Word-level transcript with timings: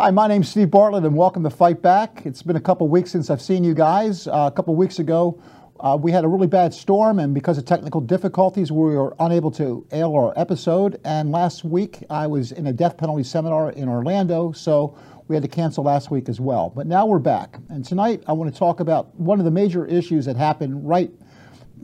Hi, 0.00 0.12
my 0.12 0.28
name's 0.28 0.48
Steve 0.48 0.70
Bartlett, 0.70 1.04
and 1.04 1.16
welcome 1.16 1.42
to 1.42 1.50
Fight 1.50 1.82
Back. 1.82 2.22
It's 2.24 2.40
been 2.40 2.54
a 2.54 2.60
couple 2.60 2.86
weeks 2.86 3.10
since 3.10 3.30
I've 3.30 3.42
seen 3.42 3.64
you 3.64 3.74
guys. 3.74 4.28
Uh, 4.28 4.48
a 4.48 4.54
couple 4.54 4.76
weeks 4.76 5.00
ago, 5.00 5.42
uh, 5.80 5.98
we 6.00 6.12
had 6.12 6.22
a 6.22 6.28
really 6.28 6.46
bad 6.46 6.72
storm, 6.72 7.18
and 7.18 7.34
because 7.34 7.58
of 7.58 7.64
technical 7.64 8.00
difficulties, 8.00 8.70
we 8.70 8.94
were 8.94 9.16
unable 9.18 9.50
to 9.50 9.84
air 9.90 10.06
our 10.06 10.32
episode. 10.36 11.00
And 11.04 11.32
last 11.32 11.64
week, 11.64 12.04
I 12.10 12.28
was 12.28 12.52
in 12.52 12.68
a 12.68 12.72
death 12.72 12.96
penalty 12.96 13.24
seminar 13.24 13.72
in 13.72 13.88
Orlando, 13.88 14.52
so 14.52 14.96
we 15.26 15.34
had 15.34 15.42
to 15.42 15.48
cancel 15.48 15.82
last 15.82 16.12
week 16.12 16.28
as 16.28 16.40
well. 16.40 16.70
But 16.72 16.86
now 16.86 17.04
we're 17.04 17.18
back, 17.18 17.58
and 17.68 17.84
tonight 17.84 18.22
I 18.28 18.34
want 18.34 18.54
to 18.54 18.56
talk 18.56 18.78
about 18.78 19.12
one 19.16 19.40
of 19.40 19.44
the 19.44 19.50
major 19.50 19.84
issues 19.84 20.26
that 20.26 20.36
happened 20.36 20.88
right, 20.88 21.10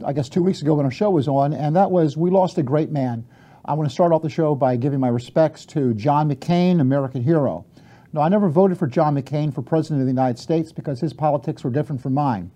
I 0.07 0.13
guess, 0.13 0.29
two 0.29 0.45
weeks 0.45 0.63
ago 0.63 0.75
when 0.75 0.87
our 0.87 0.93
show 0.93 1.11
was 1.11 1.27
on, 1.27 1.53
and 1.53 1.75
that 1.75 1.91
was 1.91 2.17
we 2.17 2.31
lost 2.31 2.59
a 2.59 2.63
great 2.63 2.93
man. 2.93 3.27
I 3.65 3.75
want 3.75 3.89
to 3.89 3.93
start 3.93 4.13
off 4.13 4.23
the 4.23 4.31
show 4.31 4.55
by 4.55 4.77
giving 4.77 5.01
my 5.01 5.09
respects 5.09 5.67
to 5.67 5.95
John 5.95 6.31
McCain, 6.31 6.81
American 6.81 7.21
hero. 7.21 7.67
No, 8.15 8.21
I 8.21 8.29
never 8.29 8.49
voted 8.49 8.79
for 8.79 8.87
John 8.87 9.17
McCain 9.17 9.53
for 9.53 9.61
President 9.61 10.01
of 10.01 10.07
the 10.07 10.13
United 10.13 10.39
States 10.39 10.71
because 10.71 11.01
his 11.01 11.13
politics 11.13 11.65
were 11.65 11.71
different 11.71 12.01
from 12.01 12.15
mine. 12.15 12.49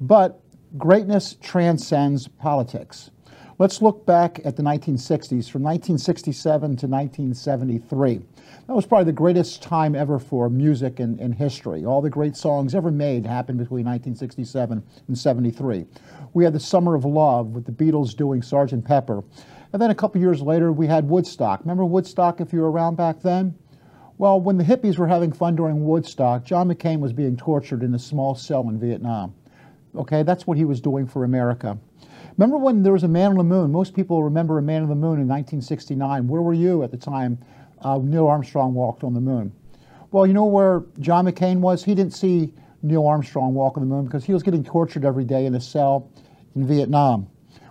But 0.00 0.40
greatness 0.78 1.36
transcends 1.42 2.26
politics. 2.26 3.10
Let's 3.58 3.82
look 3.82 4.06
back 4.06 4.40
at 4.46 4.56
the 4.56 4.62
1960s, 4.62 5.50
from 5.50 5.62
1967 5.62 6.60
to 6.76 6.86
1973. 6.86 8.22
That 8.66 8.74
was 8.74 8.86
probably 8.86 9.04
the 9.04 9.12
greatest 9.12 9.62
time 9.62 9.94
ever 9.94 10.18
for 10.18 10.48
music 10.48 10.98
in, 10.98 11.18
in 11.18 11.32
history. 11.32 11.84
All 11.84 12.00
the 12.00 12.08
great 12.08 12.34
songs 12.34 12.74
ever 12.74 12.90
made 12.90 13.26
happened 13.26 13.58
between 13.58 13.84
1967 13.84 14.82
and 15.08 15.18
73. 15.18 15.84
We 16.32 16.42
had 16.42 16.54
the 16.54 16.60
Summer 16.60 16.94
of 16.94 17.04
Love 17.04 17.48
with 17.48 17.66
the 17.66 17.72
Beatles 17.72 18.16
doing 18.16 18.40
Sgt. 18.40 18.82
Pepper. 18.86 19.22
And 19.74 19.82
then 19.82 19.90
a 19.90 19.94
couple 19.94 20.22
years 20.22 20.40
later, 20.40 20.72
we 20.72 20.86
had 20.86 21.06
Woodstock. 21.06 21.60
Remember 21.60 21.84
Woodstock 21.84 22.40
if 22.40 22.50
you 22.50 22.60
were 22.60 22.70
around 22.70 22.96
back 22.96 23.20
then? 23.20 23.54
Well, 24.18 24.40
when 24.40 24.56
the 24.56 24.64
hippies 24.64 24.96
were 24.96 25.06
having 25.06 25.30
fun 25.32 25.56
during 25.56 25.84
Woodstock, 25.84 26.44
John 26.44 26.68
McCain 26.68 27.00
was 27.00 27.12
being 27.12 27.36
tortured 27.36 27.82
in 27.82 27.94
a 27.94 27.98
small 27.98 28.34
cell 28.34 28.66
in 28.68 28.78
Vietnam. 28.78 29.34
Okay, 29.94 30.22
that's 30.22 30.46
what 30.46 30.56
he 30.56 30.64
was 30.64 30.80
doing 30.80 31.06
for 31.06 31.24
America. 31.24 31.76
Remember 32.38 32.56
when 32.56 32.82
there 32.82 32.94
was 32.94 33.04
a 33.04 33.08
man 33.08 33.32
on 33.32 33.36
the 33.36 33.44
moon? 33.44 33.70
Most 33.70 33.94
people 33.94 34.24
remember 34.24 34.56
a 34.56 34.62
man 34.62 34.82
on 34.82 34.88
the 34.88 34.94
moon 34.94 35.20
in 35.20 35.28
1969. 35.28 36.28
Where 36.28 36.40
were 36.40 36.54
you 36.54 36.82
at 36.82 36.90
the 36.90 36.96
time 36.96 37.38
uh, 37.82 37.98
Neil 38.02 38.26
Armstrong 38.26 38.72
walked 38.72 39.04
on 39.04 39.12
the 39.12 39.20
moon? 39.20 39.52
Well, 40.10 40.26
you 40.26 40.32
know 40.32 40.46
where 40.46 40.84
John 40.98 41.26
McCain 41.26 41.58
was? 41.58 41.84
He 41.84 41.94
didn't 41.94 42.14
see 42.14 42.54
Neil 42.82 43.06
Armstrong 43.06 43.52
walk 43.52 43.76
on 43.76 43.86
the 43.86 43.94
moon 43.94 44.06
because 44.06 44.24
he 44.24 44.32
was 44.32 44.42
getting 44.42 44.64
tortured 44.64 45.04
every 45.04 45.24
day 45.24 45.44
in 45.44 45.54
a 45.54 45.60
cell 45.60 46.10
in 46.54 46.66
Vietnam. 46.66 47.26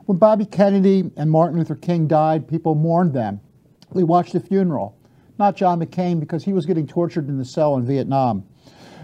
When 0.06 0.20
Bobby 0.20 0.46
Kennedy 0.46 1.10
and 1.18 1.32
Martin 1.32 1.58
Luther 1.58 1.76
King 1.76 2.06
died, 2.08 2.48
people 2.48 2.76
mourned 2.76 3.14
them. 3.14 3.40
We 3.94 4.04
watched 4.04 4.34
the 4.34 4.40
funeral 4.40 4.96
not 5.38 5.56
John 5.56 5.80
McCain, 5.80 6.20
because 6.20 6.44
he 6.44 6.54
was 6.54 6.66
getting 6.66 6.88
tortured 6.88 7.28
in 7.28 7.38
the 7.38 7.46
cell 7.46 7.76
in 7.76 7.86
Vietnam. 7.86 8.46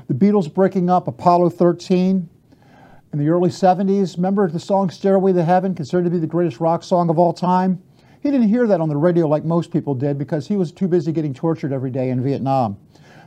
The 0.08 0.14
Beatles 0.14 0.54
breaking 0.54 0.90
up 0.90 1.08
Apollo 1.08 1.52
13 1.52 2.30
in 3.14 3.20
the 3.20 3.30
early 3.30 3.50
70s. 3.50 4.16
Remember 4.18 4.50
the 4.50 4.60
song 4.60 4.90
Stairway 4.90 5.34
to 5.34 5.44
Heaven, 5.44 5.76
considered 5.76 6.06
to 6.06 6.10
be 6.10 6.20
the 6.20 6.28
greatest 6.28 6.60
rock 6.60 6.84
song 6.84 7.10
of 7.10 7.20
all 7.20 7.34
time? 7.34 7.82
He 8.22 8.30
didn't 8.30 8.50
hear 8.50 8.68
that 8.68 8.80
on 8.80 8.90
the 8.90 8.98
radio 8.98 9.28
like 9.28 9.44
most 9.44 9.72
people 9.72 9.96
did 9.96 10.18
because 10.18 10.48
he 10.48 10.56
was 10.56 10.72
too 10.72 10.88
busy 10.88 11.12
getting 11.12 11.34
tortured 11.34 11.74
every 11.74 11.90
day 11.90 12.10
in 12.10 12.24
Vietnam. 12.24 12.78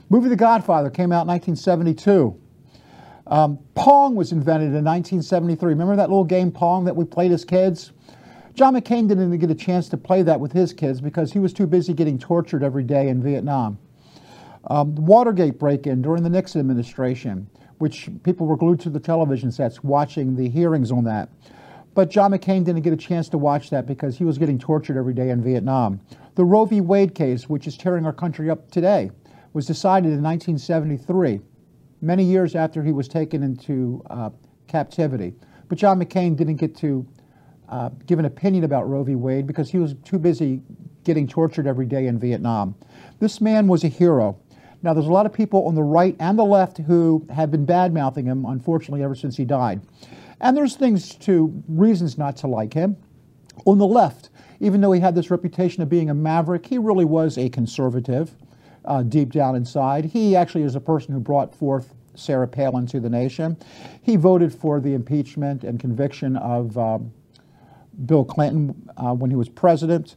Movie 0.09 0.28
The 0.28 0.37
Godfather 0.37 0.91
came 0.91 1.10
out 1.10 1.22
in 1.22 1.28
1972. 1.28 2.38
Um, 3.26 3.59
Pong 3.75 4.14
was 4.14 4.32
invented 4.32 4.69
in 4.69 4.84
1973. 4.84 5.70
Remember 5.70 5.97
that 5.97 6.10
little 6.10 6.25
game 6.25 6.53
Pong 6.53 6.84
that 6.84 6.94
we 6.94 7.04
played 7.04 7.32
as 7.32 7.44
kids? 7.44 7.93
John 8.54 8.75
McCain 8.75 9.09
didn't 9.09 9.37
get 9.38 9.50
a 9.50 9.54
chance 9.54 9.88
to 9.88 9.97
play 9.97 10.22
that 10.22 10.38
with 10.38 10.53
his 10.53 10.72
kids 10.72 11.00
because 11.00 11.32
he 11.32 11.41
was 11.41 11.53
too 11.53 11.66
busy 11.66 11.92
getting 11.92 12.20
tortured 12.20 12.62
every 12.62 12.84
day 12.84 13.09
in 13.09 13.20
Vietnam. 13.20 13.78
Um, 14.69 14.94
the 14.94 15.00
Watergate 15.00 15.59
break 15.59 15.88
in 15.88 16.03
during 16.03 16.22
the 16.22 16.31
Nixon 16.31 16.60
administration, 16.60 17.50
which 17.78 18.09
people 18.22 18.47
were 18.47 18.56
glued 18.56 18.78
to 18.81 18.91
the 18.91 19.00
television 19.00 19.50
sets 19.50 19.82
watching 19.82 20.37
the 20.37 20.48
hearings 20.48 20.93
on 20.93 21.03
that. 21.04 21.31
But 21.94 22.10
John 22.10 22.31
McCain 22.31 22.64
didn't 22.64 22.82
get 22.82 22.93
a 22.93 22.97
chance 22.97 23.28
to 23.31 23.38
watch 23.38 23.70
that 23.70 23.87
because 23.87 24.16
he 24.16 24.25
was 24.25 24.38
getting 24.38 24.59
tortured 24.59 24.97
every 24.97 25.14
day 25.14 25.31
in 25.31 25.43
Vietnam. 25.43 26.00
The 26.37 26.44
Roe 26.44 26.64
v. 26.64 26.81
Wade 26.81 27.14
case, 27.14 27.48
which 27.48 27.66
is 27.66 27.76
tearing 27.76 28.06
our 28.06 28.12
country 28.12 28.50
up 28.50 28.70
today, 28.70 29.10
was 29.53 29.66
decided 29.66 30.12
in 30.12 30.22
1973, 30.22 31.41
many 32.00 32.22
years 32.25 32.54
after 32.54 32.84
he 32.84 32.93
was 32.93 33.09
taken 33.09 33.43
into 33.43 34.00
uh, 34.10 34.31
captivity. 34.69 35.34
But 35.69 35.78
John 35.78 36.00
McCain 36.00 36.37
didn't 36.37 36.56
get 36.56 36.76
to 36.76 37.06
uh, 37.74 37.90
give 38.06 38.20
an 38.20 38.24
opinion 38.24 38.62
about 38.62 38.88
Roe 38.88 39.02
v. 39.02 39.16
Wade 39.16 39.48
because 39.48 39.68
he 39.68 39.78
was 39.78 39.96
too 40.04 40.16
busy 40.16 40.62
getting 41.02 41.26
tortured 41.26 41.66
every 41.66 41.86
day 41.86 42.06
in 42.06 42.20
Vietnam. 42.20 42.72
This 43.18 43.40
man 43.40 43.66
was 43.66 43.82
a 43.82 43.88
hero. 43.88 44.38
Now, 44.84 44.94
there's 44.94 45.08
a 45.08 45.12
lot 45.12 45.26
of 45.26 45.32
people 45.32 45.66
on 45.66 45.74
the 45.74 45.82
right 45.82 46.14
and 46.20 46.38
the 46.38 46.44
left 46.44 46.78
who 46.78 47.26
have 47.34 47.50
been 47.50 47.64
bad 47.64 47.92
mouthing 47.92 48.26
him, 48.26 48.44
unfortunately, 48.44 49.02
ever 49.02 49.16
since 49.16 49.36
he 49.36 49.44
died. 49.44 49.80
And 50.40 50.56
there's 50.56 50.76
things 50.76 51.16
to, 51.16 51.52
reasons 51.66 52.16
not 52.16 52.36
to 52.38 52.46
like 52.46 52.72
him. 52.72 52.96
On 53.64 53.78
the 53.78 53.86
left, 53.86 54.30
even 54.60 54.80
though 54.80 54.92
he 54.92 55.00
had 55.00 55.16
this 55.16 55.28
reputation 55.28 55.82
of 55.82 55.88
being 55.88 56.10
a 56.10 56.14
maverick, 56.14 56.64
he 56.66 56.78
really 56.78 57.04
was 57.04 57.38
a 57.38 57.48
conservative 57.48 58.36
uh, 58.84 59.02
deep 59.02 59.32
down 59.32 59.56
inside. 59.56 60.04
He 60.04 60.36
actually 60.36 60.62
is 60.62 60.76
a 60.76 60.80
person 60.80 61.12
who 61.12 61.18
brought 61.18 61.52
forth 61.52 61.92
Sarah 62.14 62.46
Palin 62.46 62.86
to 62.86 63.00
the 63.00 63.10
nation. 63.10 63.56
He 64.00 64.14
voted 64.14 64.54
for 64.54 64.78
the 64.78 64.94
impeachment 64.94 65.64
and 65.64 65.80
conviction 65.80 66.36
of 66.36 66.78
um, 66.78 67.10
Bill 68.06 68.25
Clinton 68.25 68.88
uh, 68.97 69.15
when 69.15 69.31
he 69.31 69.37
was 69.37 69.49
president. 69.49 70.16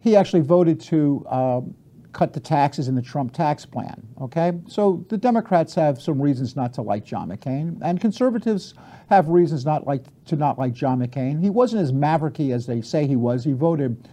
He 0.00 0.16
actually 0.16 0.42
voted 0.42 0.80
to 0.82 1.26
uh, 1.28 1.60
cut 2.12 2.32
the 2.32 2.40
taxes 2.40 2.88
in 2.88 2.94
the 2.94 3.02
Trump 3.02 3.32
tax 3.32 3.66
plan. 3.66 4.06
Okay, 4.20 4.52
so 4.68 5.04
the 5.08 5.18
Democrats 5.18 5.74
have 5.74 6.00
some 6.00 6.20
reasons 6.20 6.56
not 6.56 6.72
to 6.74 6.82
like 6.82 7.04
John 7.04 7.28
McCain, 7.28 7.78
and 7.82 8.00
conservatives 8.00 8.74
have 9.10 9.28
reasons 9.28 9.64
not 9.64 9.86
like 9.86 10.04
to 10.26 10.36
not 10.36 10.58
like 10.58 10.72
John 10.72 11.00
McCain. 11.00 11.42
He 11.42 11.50
wasn't 11.50 11.82
as 11.82 11.92
mavericky 11.92 12.54
as 12.54 12.66
they 12.66 12.80
say 12.80 13.06
he 13.06 13.16
was. 13.16 13.44
He 13.44 13.52
voted 13.52 14.08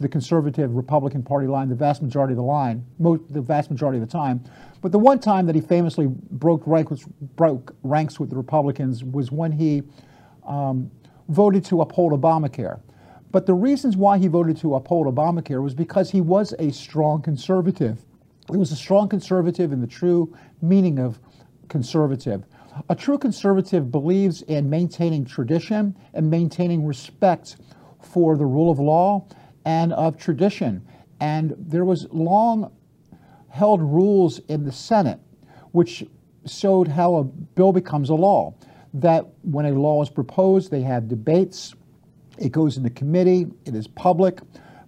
the 0.00 0.08
conservative 0.08 0.74
Republican 0.74 1.22
Party 1.22 1.48
line 1.48 1.68
the 1.68 1.74
vast 1.74 2.02
majority 2.02 2.32
of 2.32 2.36
the 2.36 2.42
line, 2.42 2.84
the 3.00 3.40
vast 3.40 3.70
majority 3.70 3.98
of 3.98 4.06
the 4.06 4.12
time. 4.12 4.44
But 4.80 4.92
the 4.92 4.98
one 4.98 5.18
time 5.18 5.46
that 5.46 5.56
he 5.56 5.60
famously 5.60 6.06
broke 6.06 6.62
ranks, 6.66 7.04
broke 7.34 7.74
ranks 7.82 8.20
with 8.20 8.30
the 8.30 8.36
Republicans 8.36 9.02
was 9.02 9.32
when 9.32 9.50
he 9.50 9.82
um, 10.46 10.90
voted 11.28 11.64
to 11.66 11.80
uphold 11.80 12.12
Obamacare. 12.12 12.80
But 13.30 13.46
the 13.46 13.54
reasons 13.54 13.96
why 13.96 14.18
he 14.18 14.26
voted 14.26 14.56
to 14.58 14.74
uphold 14.74 15.06
Obamacare 15.06 15.62
was 15.62 15.74
because 15.74 16.10
he 16.10 16.20
was 16.20 16.54
a 16.58 16.72
strong 16.72 17.20
conservative. 17.20 18.04
He 18.50 18.56
was 18.56 18.72
a 18.72 18.76
strong 18.76 19.08
conservative 19.08 19.72
in 19.72 19.80
the 19.80 19.86
true 19.86 20.34
meaning 20.62 20.98
of 20.98 21.18
conservative. 21.68 22.44
A 22.88 22.94
true 22.94 23.18
conservative 23.18 23.90
believes 23.90 24.42
in 24.42 24.70
maintaining 24.70 25.24
tradition 25.24 25.94
and 26.14 26.30
maintaining 26.30 26.86
respect 26.86 27.56
for 28.00 28.36
the 28.36 28.46
rule 28.46 28.70
of 28.70 28.78
law 28.78 29.26
and 29.66 29.92
of 29.92 30.16
tradition. 30.16 30.86
And 31.20 31.54
there 31.58 31.84
was 31.84 32.06
long 32.10 32.72
held 33.50 33.82
rules 33.82 34.38
in 34.48 34.64
the 34.64 34.72
Senate 34.72 35.20
which 35.72 36.06
showed 36.46 36.88
how 36.88 37.16
a 37.16 37.24
bill 37.24 37.72
becomes 37.72 38.08
a 38.08 38.14
law 38.14 38.54
that 38.94 39.26
when 39.42 39.66
a 39.66 39.72
law 39.72 40.02
is 40.02 40.10
proposed, 40.10 40.70
they 40.70 40.82
have 40.82 41.08
debates, 41.08 41.74
it 42.38 42.52
goes 42.52 42.76
into 42.76 42.90
committee, 42.90 43.46
it 43.64 43.74
is 43.74 43.86
public. 43.86 44.40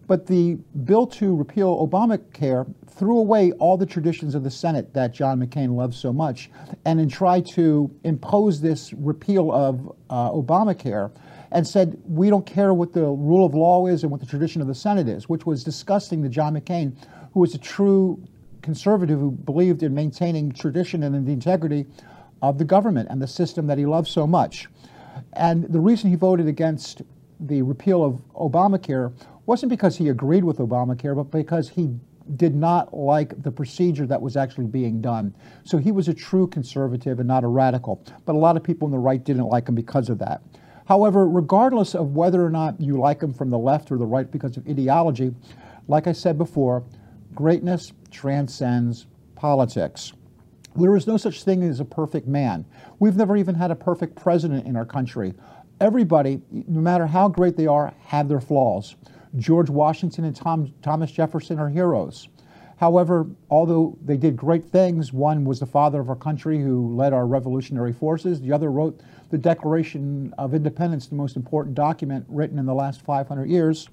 But 0.07 0.27
the 0.27 0.55
bill 0.85 1.07
to 1.07 1.37
repeal 1.37 1.87
Obamacare 1.87 2.73
threw 2.89 3.19
away 3.19 3.53
all 3.53 3.77
the 3.77 3.87
traditions 3.87 4.35
of 4.35 4.43
the 4.43 4.51
Senate 4.51 4.93
that 4.95 5.13
John 5.15 5.41
McCain 5.41 5.77
loves 5.77 5.97
so 5.97 6.13
much 6.13 6.51
and 6.85 6.99
then 6.99 7.09
tried 7.09 7.47
to 7.55 7.91
impose 8.03 8.61
this 8.61 8.93
repeal 8.95 9.53
of 9.53 9.93
uh, 10.11 10.31
Obamacare 10.31 11.13
and 11.53 11.67
said, 11.67 11.97
we 12.05 12.29
don't 12.29 12.45
care 12.45 12.75
what 12.75 12.93
the 12.93 13.05
rule 13.05 13.47
of 13.47 13.55
law 13.55 13.87
is 13.87 14.03
and 14.03 14.11
what 14.11 14.21
the 14.21 14.27
tradition 14.27 14.61
of 14.61 14.67
the 14.67 14.75
Senate 14.75 15.09
is, 15.09 15.29
which 15.29 15.47
was 15.47 15.63
disgusting 15.63 16.23
to 16.23 16.29
John 16.29 16.55
McCain, 16.55 16.97
who 17.33 17.41
was 17.41 17.55
a 17.55 17.59
true 17.59 18.21
conservative 18.63 19.19
who 19.19 19.31
believed 19.31 19.83
in 19.83 19.95
maintaining 19.95 20.53
tradition 20.53 21.03
and 21.03 21.15
in 21.15 21.25
the 21.25 21.33
integrity 21.33 21.87
of 22.43 22.59
the 22.59 22.65
government 22.65 23.09
and 23.11 23.21
the 23.21 23.27
system 23.27 23.67
that 23.67 23.79
he 23.79 23.87
loves 23.87 24.11
so 24.11 24.27
much. 24.27 24.69
And 25.35 25.65
the 25.65 25.81
reason 25.81 26.11
he 26.11 26.17
voted 26.17 26.47
against 26.47 27.03
the 27.39 27.63
repeal 27.63 28.05
of 28.05 28.21
Obamacare 28.35 29.13
wasn't 29.47 29.71
because 29.71 29.97
he 29.97 30.09
agreed 30.09 30.45
with 30.45 30.59
Obamacare, 30.59 31.17
but 31.17 31.31
because 31.31 31.69
he 31.69 31.91
did 32.37 32.55
not 32.55 32.95
like 32.97 33.43
the 33.43 33.51
procedure 33.51 34.07
that 34.07 34.21
was 34.21 34.37
actually 34.37 34.67
being 34.67 35.01
done. 35.01 35.35
So 35.65 35.79
he 35.79 35.91
was 35.91 36.09
a 36.09 36.15
true 36.15 36.47
conservative 36.47 37.19
and 37.19 37.27
not 37.27 37.45
a 37.45 37.49
radical. 37.49 38.05
But 38.25 38.35
a 38.35 38.39
lot 38.39 38.57
of 38.57 38.63
people 38.63 38.87
on 38.87 38.93
the 38.93 38.99
right 38.99 39.23
didn't 39.23 39.47
like 39.47 39.69
him 39.69 39.75
because 39.75 40.09
of 40.09 40.19
that. 40.19 40.43
However, 40.87 41.29
regardless 41.29 41.95
of 41.95 42.15
whether 42.15 42.45
or 42.45 42.51
not 42.51 42.81
you 42.81 42.99
like 42.99 43.23
him 43.23 43.33
from 43.33 43.51
the 43.51 43.59
left 43.59 43.91
or 43.91 43.99
the 43.99 44.07
right 44.07 44.31
because 44.31 44.57
of 44.57 44.67
ideology, 44.69 45.35
like 45.89 46.07
I 46.07 46.13
said 46.13 46.39
before, 46.39 46.85
greatness 47.35 47.93
transcends 48.11 49.07
politics. 49.35 50.13
There 50.81 50.97
is 50.97 51.07
no 51.07 51.17
such 51.17 51.45
thing 51.45 51.63
as 51.63 51.81
a 51.81 51.85
perfect 51.85 52.27
man. 52.27 52.65
We've 52.99 53.17
never 53.17 53.37
even 53.37 53.55
had 53.55 53.71
a 53.71 53.77
perfect 53.77 54.17
president 54.17 54.67
in 54.67 54.77
our 54.77 54.87
country. 54.87 55.35
Everybody, 55.81 56.41
no 56.51 56.81
matter 56.81 57.07
how 57.07 57.29
great 57.29 57.57
they 57.57 57.67
are, 57.67 57.93
have 58.07 58.29
their 58.29 58.41
flaws. 58.41 58.97
George 59.37 59.71
Washington 59.71 60.25
and 60.25 60.35
Tom, 60.35 60.73
Thomas 60.83 61.13
Jefferson 61.13 61.59
are 61.59 61.69
heroes. 61.69 62.29
However, 62.79 63.27
although 63.51 63.99
they 64.03 64.17
did 64.17 64.37
great 64.37 64.65
things, 64.65 65.13
one 65.13 65.45
was 65.45 65.61
the 65.61 65.67
father 65.67 66.01
of 66.01 66.09
our 66.09 66.17
country 66.17 66.59
who 66.59 66.95
led 66.97 67.13
our 67.13 67.27
revolutionary 67.27 67.93
forces, 67.93 68.41
the 68.41 68.53
other 68.53 68.71
wrote 68.71 69.01
the 69.29 69.37
Declaration 69.37 70.33
of 70.39 70.55
Independence, 70.55 71.07
the 71.07 71.15
most 71.15 71.37
important 71.37 71.75
document 71.75 72.25
written 72.29 72.59
in 72.59 72.65
the 72.65 72.75
last 72.75 73.03
500 73.03 73.51
years. 73.51 73.89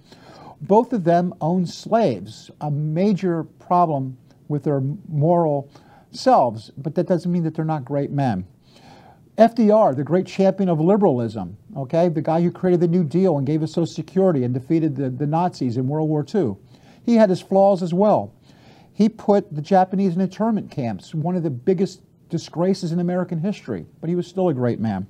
Both 0.61 0.93
of 0.93 1.03
them 1.03 1.33
owned 1.41 1.69
slaves, 1.69 2.49
a 2.61 2.71
major 2.71 3.43
problem 3.43 4.17
with 4.47 4.63
their 4.63 4.81
moral 5.09 5.69
selves, 6.12 6.71
but 6.77 6.95
that 6.95 7.07
doesn't 7.07 7.31
mean 7.31 7.44
that 7.44 7.56
they're 7.56 7.65
not 7.65 7.86
great 7.86 8.12
men. 8.12 8.45
FDR, 9.38 9.95
the 9.95 10.04
great 10.04 10.25
champion 10.25 10.68
of 10.68 10.80
liberalism, 10.80 11.57
okay, 11.75 12.09
the 12.09 12.21
guy 12.21 12.42
who 12.42 12.51
created 12.51 12.80
the 12.80 12.88
New 12.88 13.04
Deal 13.04 13.38
and 13.38 13.45
gave 13.45 13.62
us 13.62 13.74
Social 13.74 13.86
Security 13.86 14.44
and 14.44 14.54
defeated 14.54 14.95
the, 14.95 15.12
the 15.12 15.27
Nazis 15.27 15.77
in 15.77 15.88
World 15.88 16.09
War 16.09 16.25
II, 16.33 16.56
he 17.06 17.15
had 17.15 17.30
his 17.30 17.42
flaws 17.42 17.83
as 17.83 17.94
well. 17.94 18.33
He 18.94 19.09
put 19.09 19.54
the 19.54 19.62
Japanese 19.62 20.15
in 20.15 20.21
internment 20.21 20.71
camps, 20.71 21.13
one 21.13 21.36
of 21.36 21.44
the 21.44 21.51
biggest 21.51 22.01
disgraces 22.30 22.92
in 22.92 23.00
American 23.00 23.39
history, 23.39 23.86
but 24.01 24.09
he 24.09 24.15
was 24.15 24.25
still 24.25 24.50
a 24.50 24.54
great 24.56 24.80
man. 24.80 25.06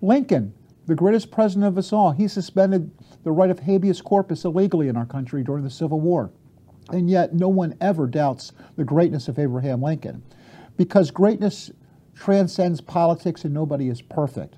Lincoln, 0.00 0.54
the 0.86 0.94
greatest 0.94 1.32
president 1.32 1.66
of 1.66 1.76
us 1.76 1.92
all, 1.92 2.12
he 2.12 2.28
suspended 2.28 2.90
the 3.24 3.32
right 3.32 3.50
of 3.50 3.58
habeas 3.58 4.00
corpus 4.00 4.44
illegally 4.44 4.86
in 4.86 4.96
our 4.96 5.04
country 5.04 5.42
during 5.42 5.64
the 5.64 5.70
Civil 5.70 6.00
War. 6.00 6.30
And 6.90 7.10
yet, 7.10 7.34
no 7.34 7.48
one 7.48 7.74
ever 7.80 8.06
doubts 8.06 8.52
the 8.76 8.84
greatness 8.84 9.28
of 9.28 9.38
Abraham 9.38 9.82
Lincoln 9.82 10.22
because 10.76 11.10
greatness 11.10 11.70
transcends 12.14 12.80
politics 12.80 13.44
and 13.44 13.52
nobody 13.52 13.88
is 13.88 14.00
perfect. 14.00 14.54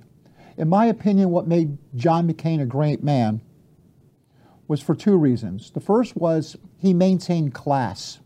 In 0.56 0.69
my 0.69 0.87
opinion, 0.87 1.31
what 1.31 1.49
made 1.49 1.79
John 1.97 2.29
McCain 2.29 2.61
a 2.61 2.67
great 2.67 3.03
man 3.03 3.41
was 4.69 4.81
for 4.81 4.94
two 4.94 5.17
reasons. 5.17 5.71
The 5.71 5.81
first 5.81 6.17
was 6.17 6.56
he 6.79 6.94
maintained 6.94 7.55
class. 7.55 8.21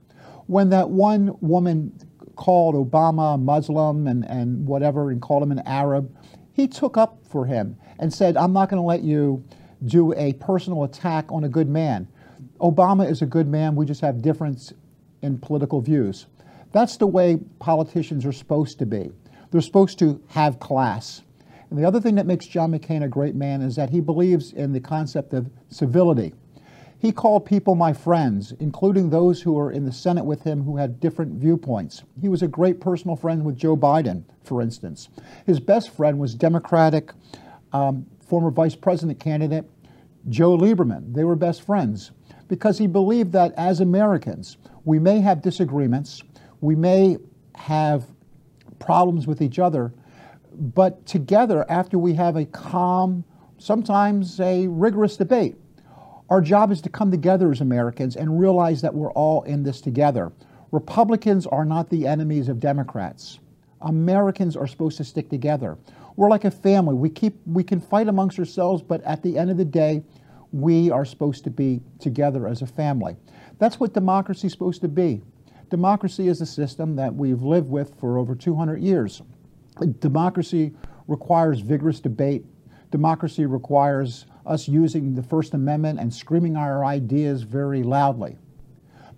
When 0.47 0.69
that 0.71 0.91
one 0.91 1.37
woman 1.41 1.99
called 2.37 2.75
Obama 2.75 3.35
a 3.35 3.39
Muslim 3.39 4.07
and, 4.07 4.25
and 4.27 4.67
whatever 4.67 5.11
and 5.11 5.23
called 5.23 5.43
him 5.43 5.53
an 5.53 5.61
Arab, 5.61 6.15
he 6.53 6.69
took 6.69 6.97
up 6.97 7.19
for 7.27 7.47
him 7.47 7.77
and 7.99 8.13
said, 8.13 8.37
I'm 8.37 8.53
not 8.53 8.69
going 8.69 8.81
to 8.81 8.87
let 8.87 9.03
you 9.03 9.45
do 9.85 10.13
a 10.15 10.35
personal 10.35 10.85
attack 10.85 11.31
on 11.31 11.45
a 11.45 11.49
good 11.49 11.69
man. 11.69 12.09
Obama 12.61 13.09
is 13.09 13.23
a 13.23 13.27
good 13.27 13.49
man, 13.49 13.75
we 13.75 13.87
just 13.87 14.01
have 14.01 14.23
difference 14.23 14.73
in 15.23 15.39
political 15.39 15.81
views. 15.81 16.27
That's 16.73 16.97
the 16.97 17.07
way 17.07 17.39
politicians 17.59 18.25
are 18.27 18.33
supposed 18.33 18.79
to 18.81 18.87
be. 18.87 19.11
They're 19.51 19.61
supposed 19.61 19.99
to 20.01 20.21
have 20.29 20.61
class. 20.61 21.23
And 21.71 21.79
the 21.79 21.85
other 21.85 22.01
thing 22.01 22.17
that 22.17 22.27
makes 22.27 22.47
John 22.47 22.73
McCain 22.73 23.05
a 23.05 23.09
great 23.09 23.35
man 23.35 23.63
is 23.63 23.77
that 23.77 23.91
he 23.91 24.01
believes 24.01 24.53
in 24.53 24.73
the 24.73 24.81
concept 24.81 25.33
of 25.33 25.51
civility. 25.69 26.35
He 26.99 27.13
called 27.13 27.45
people 27.45 27.75
my 27.75 27.93
friends, 27.93 28.53
including 28.61 29.11
those 29.11 29.43
who 29.43 29.53
were 29.53 29.71
in 29.71 29.85
the 29.85 29.93
Senate 29.93 30.25
with 30.25 30.43
him 30.43 30.63
who 30.63 30.77
had 30.77 31.01
different 31.01 31.35
viewpoints. 31.35 32.03
He 32.21 32.29
was 32.29 32.43
a 32.43 32.49
great 32.49 32.81
personal 32.81 33.17
friend 33.17 33.45
with 33.45 33.57
Joe 33.57 33.77
Biden, 33.77 34.25
for 34.43 34.63
instance. 34.63 35.09
His 35.47 35.61
best 35.61 35.91
friend 35.91 36.19
was 36.19 36.35
Democratic 36.35 37.13
um, 37.73 38.07
former 38.27 38.51
vice 38.51 38.75
president 38.75 39.21
candidate 39.21 39.65
Joe 40.29 40.57
Lieberman. 40.57 41.13
They 41.13 41.25
were 41.25 41.37
best 41.37 41.63
friends 41.63 42.11
because 42.55 42.79
he 42.79 42.87
believed 42.87 43.33
that 43.33 43.53
as 43.57 43.81
Americans, 43.81 44.59
we 44.85 45.01
may 45.01 45.19
have 45.19 45.43
disagreements, 45.43 46.23
we 46.61 46.77
may 46.77 47.19
have 47.57 48.05
problems 48.79 49.27
with 49.27 49.43
each 49.43 49.59
other. 49.59 49.93
But 50.53 51.05
together, 51.05 51.67
after 51.69 51.99
we 51.99 52.15
have 52.15 52.37
a 52.37 52.45
calm, 52.45 53.25
sometimes 53.59 54.39
a 54.39 54.69
rigorous 54.69 55.17
debate, 55.17 55.57
our 56.31 56.41
job 56.41 56.71
is 56.71 56.81
to 56.83 56.89
come 56.89 57.11
together 57.11 57.51
as 57.51 57.61
Americans 57.61 58.15
and 58.15 58.39
realize 58.39 58.83
that 58.83 58.95
we're 58.95 59.11
all 59.15 59.43
in 59.43 59.65
this 59.65 59.81
together. 59.81 60.31
Republicans 60.71 61.49
are 61.49 61.65
not 61.65 61.91
the 61.91 62.07
enemies 62.07 62.49
of 62.49 62.61
Democrats. 62.61 63.41
Americans 63.83 64.57
are 64.57 64.69
supposed 64.69 64.97
to 64.99 65.05
stick 65.05 65.29
together. 65.29 65.77
We're 66.15 66.31
like 66.31 66.45
a 66.45 66.53
family. 66.53 66.95
We 66.95 67.11
keep 67.11 67.37
we 67.47 67.65
can 67.65 67.81
fight 67.81 68.07
amongst 68.07 68.39
ourselves, 68.39 68.81
but 68.81 69.03
at 69.03 69.25
the 69.25 69.37
end 69.37 69.51
of 69.51 69.57
the 69.57 69.65
day, 69.65 70.05
we 70.55 70.89
are 70.89 71.05
supposed 71.05 71.43
to 71.43 71.51
be 71.51 71.81
together 71.99 72.47
as 72.47 72.63
a 72.63 72.67
family. 72.67 73.17
That's 73.59 73.81
what 73.81 73.93
democracy 73.93 74.47
is 74.47 74.53
supposed 74.53 74.83
to 74.83 74.89
be. 74.89 75.21
Democracy 75.69 76.29
is 76.29 76.41
a 76.41 76.47
system 76.47 76.95
that 76.95 77.13
we've 77.13 77.43
lived 77.43 77.69
with 77.69 77.93
for 77.99 78.19
over 78.19 78.37
200 78.37 78.81
years. 78.81 79.21
Democracy 79.99 80.73
requires 81.09 81.59
vigorous 81.59 81.99
debate. 81.99 82.45
Democracy 82.93 83.47
requires 83.47 84.27
us 84.47 84.69
using 84.69 85.13
the 85.13 85.25
First 85.25 85.55
Amendment 85.55 85.99
and 85.99 86.15
screaming 86.15 86.57
our 86.57 86.85
ideas 86.85 87.43
very 87.43 87.83
loudly. 87.83 88.37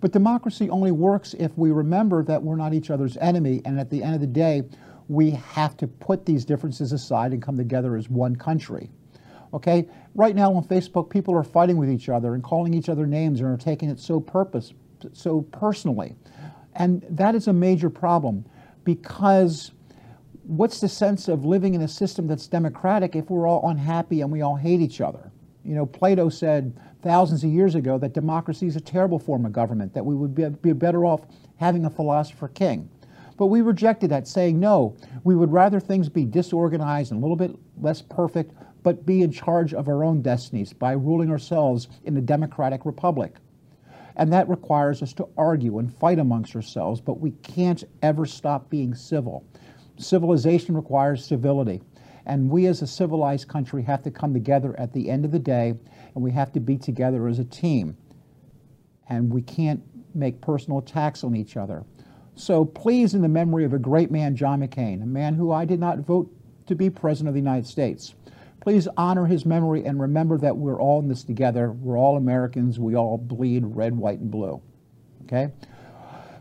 But 0.01 0.13
democracy 0.13 0.71
only 0.71 0.91
works 0.91 1.35
if 1.37 1.55
we 1.55 1.69
remember 1.69 2.23
that 2.23 2.41
we're 2.41 2.55
not 2.55 2.73
each 2.73 2.89
other's 2.89 3.15
enemy, 3.17 3.61
and 3.63 3.79
at 3.79 3.91
the 3.91 4.01
end 4.01 4.15
of 4.15 4.21
the 4.21 4.27
day, 4.27 4.63
we 5.07 5.29
have 5.31 5.77
to 5.77 5.87
put 5.87 6.25
these 6.25 6.45
differences 6.45 6.93
aside 6.93 7.31
and 7.31 7.43
come 7.43 7.57
together 7.57 7.95
as 7.95 8.09
one 8.09 8.35
country. 8.35 8.89
Okay? 9.53 9.87
Right 10.15 10.35
now 10.35 10.53
on 10.53 10.63
Facebook, 10.63 11.09
people 11.09 11.35
are 11.35 11.43
fighting 11.43 11.77
with 11.77 11.89
each 11.89 12.09
other 12.09 12.33
and 12.33 12.43
calling 12.43 12.73
each 12.73 12.89
other 12.89 13.05
names 13.05 13.39
and 13.39 13.49
are 13.49 13.57
taking 13.57 13.89
it 13.89 13.99
so 13.99 14.19
purpose, 14.19 14.73
so 15.13 15.41
personally. 15.41 16.15
And 16.75 17.05
that 17.09 17.35
is 17.35 17.47
a 17.47 17.53
major 17.53 17.89
problem 17.89 18.45
because 18.83 19.71
what's 20.43 20.79
the 20.79 20.89
sense 20.89 21.27
of 21.27 21.43
living 21.45 21.73
in 21.73 21.81
a 21.81 21.87
system 21.87 22.27
that's 22.27 22.47
democratic 22.47 23.15
if 23.15 23.29
we're 23.29 23.47
all 23.47 23.69
unhappy 23.69 24.21
and 24.21 24.31
we 24.31 24.41
all 24.41 24.55
hate 24.55 24.79
each 24.79 25.01
other? 25.01 25.31
You 25.63 25.75
know, 25.75 25.85
Plato 25.85 26.29
said 26.29 26.79
thousands 27.01 27.43
of 27.43 27.49
years 27.49 27.75
ago 27.75 27.97
that 27.97 28.13
democracy 28.13 28.67
is 28.67 28.75
a 28.75 28.81
terrible 28.81 29.19
form 29.19 29.45
of 29.45 29.51
government, 29.51 29.93
that 29.93 30.05
we 30.05 30.15
would 30.15 30.33
be, 30.33 30.47
be 30.49 30.73
better 30.73 31.05
off 31.05 31.21
having 31.57 31.85
a 31.85 31.89
philosopher 31.89 32.47
king. 32.47 32.89
But 33.37 33.47
we 33.47 33.61
rejected 33.61 34.09
that, 34.09 34.27
saying, 34.27 34.59
no, 34.59 34.95
we 35.23 35.35
would 35.35 35.51
rather 35.51 35.79
things 35.79 36.09
be 36.09 36.25
disorganized 36.25 37.11
and 37.11 37.19
a 37.19 37.21
little 37.21 37.35
bit 37.35 37.55
less 37.79 38.01
perfect, 38.01 38.53
but 38.87 39.05
be 39.05 39.21
in 39.21 39.29
charge 39.29 39.73
of 39.73 39.89
our 39.89 40.01
own 40.01 40.21
destinies 40.21 40.71
by 40.71 40.93
ruling 40.93 41.29
ourselves 41.29 41.89
in 42.05 42.15
a 42.15 42.21
democratic 42.21 42.85
republic. 42.85 43.35
And 44.15 44.31
that 44.31 44.47
requires 44.47 45.03
us 45.03 45.11
to 45.15 45.27
argue 45.37 45.79
and 45.79 45.93
fight 45.93 46.19
amongst 46.19 46.55
ourselves, 46.55 47.01
but 47.01 47.19
we 47.19 47.31
can't 47.43 47.83
ever 48.01 48.25
stop 48.25 48.69
being 48.69 48.95
civil. 48.95 49.43
Civilization 49.97 50.73
requires 50.73 51.25
civility. 51.25 51.81
And 52.25 52.49
we 52.49 52.65
as 52.67 52.81
a 52.81 52.87
civilized 52.87 53.49
country 53.49 53.83
have 53.83 54.03
to 54.03 54.09
come 54.09 54.31
together 54.31 54.73
at 54.79 54.93
the 54.93 55.09
end 55.09 55.25
of 55.25 55.31
the 55.31 55.39
day, 55.39 55.73
and 56.15 56.23
we 56.23 56.31
have 56.31 56.53
to 56.53 56.61
be 56.61 56.77
together 56.77 57.27
as 57.27 57.39
a 57.39 57.43
team. 57.43 57.97
And 59.09 59.33
we 59.33 59.41
can't 59.41 59.83
make 60.15 60.39
personal 60.39 60.79
attacks 60.79 61.25
on 61.25 61.35
each 61.35 61.57
other. 61.57 61.83
So 62.35 62.63
please, 62.63 63.15
in 63.15 63.21
the 63.21 63.27
memory 63.27 63.65
of 63.65 63.73
a 63.73 63.79
great 63.79 64.11
man, 64.11 64.37
John 64.37 64.61
McCain, 64.61 65.03
a 65.03 65.05
man 65.05 65.33
who 65.33 65.51
I 65.51 65.65
did 65.65 65.81
not 65.81 65.99
vote 65.99 66.33
to 66.67 66.75
be 66.75 66.89
President 66.89 67.27
of 67.27 67.33
the 67.33 67.41
United 67.41 67.67
States, 67.67 68.15
please 68.61 68.87
honor 68.97 69.25
his 69.25 69.45
memory 69.45 69.85
and 69.85 69.99
remember 69.99 70.37
that 70.37 70.55
we're 70.55 70.79
all 70.79 70.99
in 70.99 71.07
this 71.07 71.23
together. 71.23 71.71
We're 71.71 71.97
all 71.97 72.17
Americans. 72.17 72.79
We 72.79 72.95
all 72.95 73.17
bleed 73.17 73.63
red, 73.65 73.95
white, 73.95 74.19
and 74.19 74.31
blue. 74.31 74.61
Okay? 75.23 75.51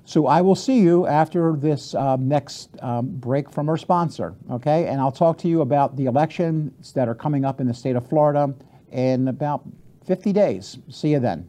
So 0.04 0.26
I 0.26 0.40
will 0.40 0.54
see 0.54 0.80
you 0.80 1.06
after 1.06 1.56
this 1.56 1.94
um, 1.94 2.28
next 2.28 2.70
um, 2.80 3.08
break 3.08 3.50
from 3.50 3.68
our 3.68 3.76
sponsor. 3.76 4.34
Okay? 4.50 4.86
And 4.86 5.00
I'll 5.00 5.12
talk 5.12 5.38
to 5.38 5.48
you 5.48 5.62
about 5.62 5.96
the 5.96 6.06
elections 6.06 6.92
that 6.92 7.08
are 7.08 7.14
coming 7.14 7.44
up 7.44 7.60
in 7.60 7.66
the 7.66 7.74
state 7.74 7.96
of 7.96 8.08
Florida 8.08 8.54
in 8.92 9.28
about 9.28 9.64
50 10.06 10.32
days. 10.32 10.78
See 10.88 11.10
you 11.10 11.18
then. 11.18 11.48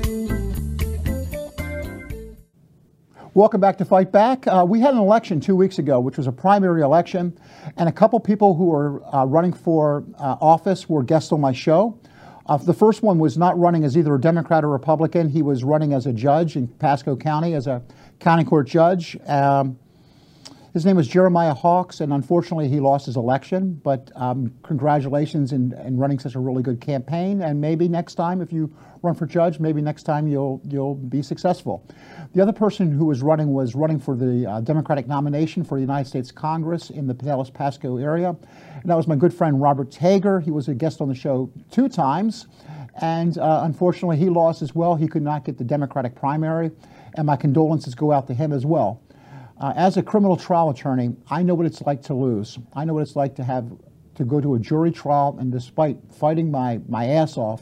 Welcome 3.33 3.61
back 3.61 3.77
to 3.77 3.85
Fight 3.85 4.11
Back. 4.11 4.45
Uh, 4.45 4.65
we 4.67 4.81
had 4.81 4.93
an 4.93 4.99
election 4.99 5.39
two 5.39 5.55
weeks 5.55 5.79
ago, 5.79 6.01
which 6.01 6.17
was 6.17 6.27
a 6.27 6.33
primary 6.33 6.81
election, 6.81 7.39
and 7.77 7.87
a 7.87 7.91
couple 7.93 8.19
people 8.19 8.55
who 8.55 8.65
were 8.65 9.01
uh, 9.15 9.23
running 9.23 9.53
for 9.53 10.03
uh, 10.19 10.35
office 10.41 10.89
were 10.89 11.01
guests 11.01 11.31
on 11.31 11.39
my 11.39 11.53
show. 11.53 11.97
Uh, 12.47 12.57
the 12.57 12.73
first 12.73 13.03
one 13.03 13.19
was 13.19 13.37
not 13.37 13.57
running 13.57 13.85
as 13.85 13.95
either 13.95 14.13
a 14.15 14.19
Democrat 14.19 14.65
or 14.65 14.67
Republican. 14.67 15.29
He 15.29 15.41
was 15.41 15.63
running 15.63 15.93
as 15.93 16.07
a 16.07 16.11
judge 16.11 16.57
in 16.57 16.67
Pasco 16.67 17.15
County, 17.15 17.53
as 17.53 17.67
a 17.67 17.81
county 18.19 18.43
court 18.43 18.67
judge. 18.67 19.17
Um, 19.27 19.79
his 20.73 20.85
name 20.85 20.95
was 20.95 21.07
Jeremiah 21.07 21.53
Hawks, 21.53 21.99
and 21.99 22.13
unfortunately, 22.13 22.69
he 22.69 22.79
lost 22.79 23.05
his 23.05 23.17
election. 23.17 23.73
But 23.83 24.09
um, 24.15 24.53
congratulations 24.63 25.51
in, 25.51 25.73
in, 25.85 25.97
running 25.97 26.17
such 26.17 26.35
a 26.35 26.39
really 26.39 26.63
good 26.63 26.79
campaign. 26.79 27.41
And 27.41 27.59
maybe 27.59 27.89
next 27.89 28.15
time, 28.15 28.41
if 28.41 28.53
you 28.53 28.73
run 29.01 29.13
for 29.13 29.25
judge, 29.25 29.59
maybe 29.59 29.81
next 29.81 30.03
time 30.03 30.27
you'll 30.27 30.61
you'll 30.63 30.95
be 30.95 31.21
successful. 31.21 31.85
The 32.33 32.41
other 32.41 32.53
person 32.53 32.89
who 32.89 33.05
was 33.05 33.21
running 33.21 33.51
was 33.51 33.75
running 33.75 33.99
for 33.99 34.15
the 34.15 34.49
uh, 34.49 34.61
Democratic 34.61 35.07
nomination 35.07 35.65
for 35.65 35.75
the 35.75 35.81
United 35.81 36.07
States 36.07 36.31
Congress 36.31 36.89
in 36.89 37.05
the 37.05 37.13
Pinellas 37.13 37.53
Pasco 37.53 37.97
area, 37.97 38.29
and 38.29 38.89
that 38.89 38.95
was 38.95 39.07
my 39.07 39.15
good 39.17 39.33
friend 39.33 39.61
Robert 39.61 39.91
Tager. 39.91 40.41
He 40.41 40.51
was 40.51 40.69
a 40.69 40.73
guest 40.73 41.01
on 41.01 41.09
the 41.09 41.15
show 41.15 41.51
two 41.69 41.89
times, 41.89 42.47
and 43.01 43.37
uh, 43.37 43.61
unfortunately, 43.65 44.15
he 44.15 44.29
lost 44.29 44.61
as 44.61 44.73
well. 44.73 44.95
He 44.95 45.09
could 45.09 45.23
not 45.23 45.43
get 45.43 45.57
the 45.57 45.65
Democratic 45.65 46.15
primary, 46.15 46.71
and 47.15 47.25
my 47.25 47.35
condolences 47.35 47.93
go 47.93 48.13
out 48.13 48.27
to 48.27 48.33
him 48.33 48.53
as 48.53 48.65
well. 48.65 49.01
Uh, 49.61 49.73
as 49.75 49.95
a 49.95 50.01
criminal 50.01 50.35
trial 50.35 50.71
attorney, 50.71 51.15
I 51.29 51.43
know 51.43 51.53
what 51.53 51.67
it's 51.67 51.83
like 51.83 52.01
to 52.03 52.15
lose. 52.15 52.57
I 52.73 52.83
know 52.83 52.95
what 52.95 53.03
it's 53.03 53.15
like 53.15 53.35
to 53.35 53.43
have 53.43 53.71
to 54.15 54.25
go 54.25 54.41
to 54.41 54.55
a 54.55 54.59
jury 54.59 54.91
trial 54.91 55.37
and 55.39 55.51
despite 55.51 55.99
fighting 56.11 56.49
my, 56.49 56.79
my 56.89 57.05
ass 57.05 57.37
off, 57.37 57.61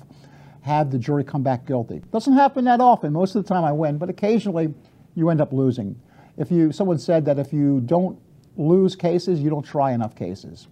have 0.61 0.91
the 0.91 0.97
jury 0.97 1.25
come 1.25 1.43
back 1.43 1.65
guilty. 1.65 2.01
Doesn't 2.13 2.33
happen 2.33 2.63
that 2.65 2.79
often. 2.79 3.11
Most 3.11 3.35
of 3.35 3.43
the 3.43 3.53
time 3.53 3.65
I 3.65 3.73
win, 3.73 3.97
but 3.97 4.09
occasionally 4.09 4.73
you 5.15 5.29
end 5.29 5.41
up 5.41 5.51
losing. 5.51 5.99
If 6.37 6.49
you, 6.49 6.71
someone 6.71 6.99
said 6.99 7.25
that 7.25 7.37
if 7.37 7.51
you 7.51 7.81
don't 7.81 8.17
lose 8.55 8.95
cases, 8.95 9.41
you 9.41 9.49
don't 9.49 9.65
try 9.65 9.91
enough 9.91 10.15
cases. 10.15 10.69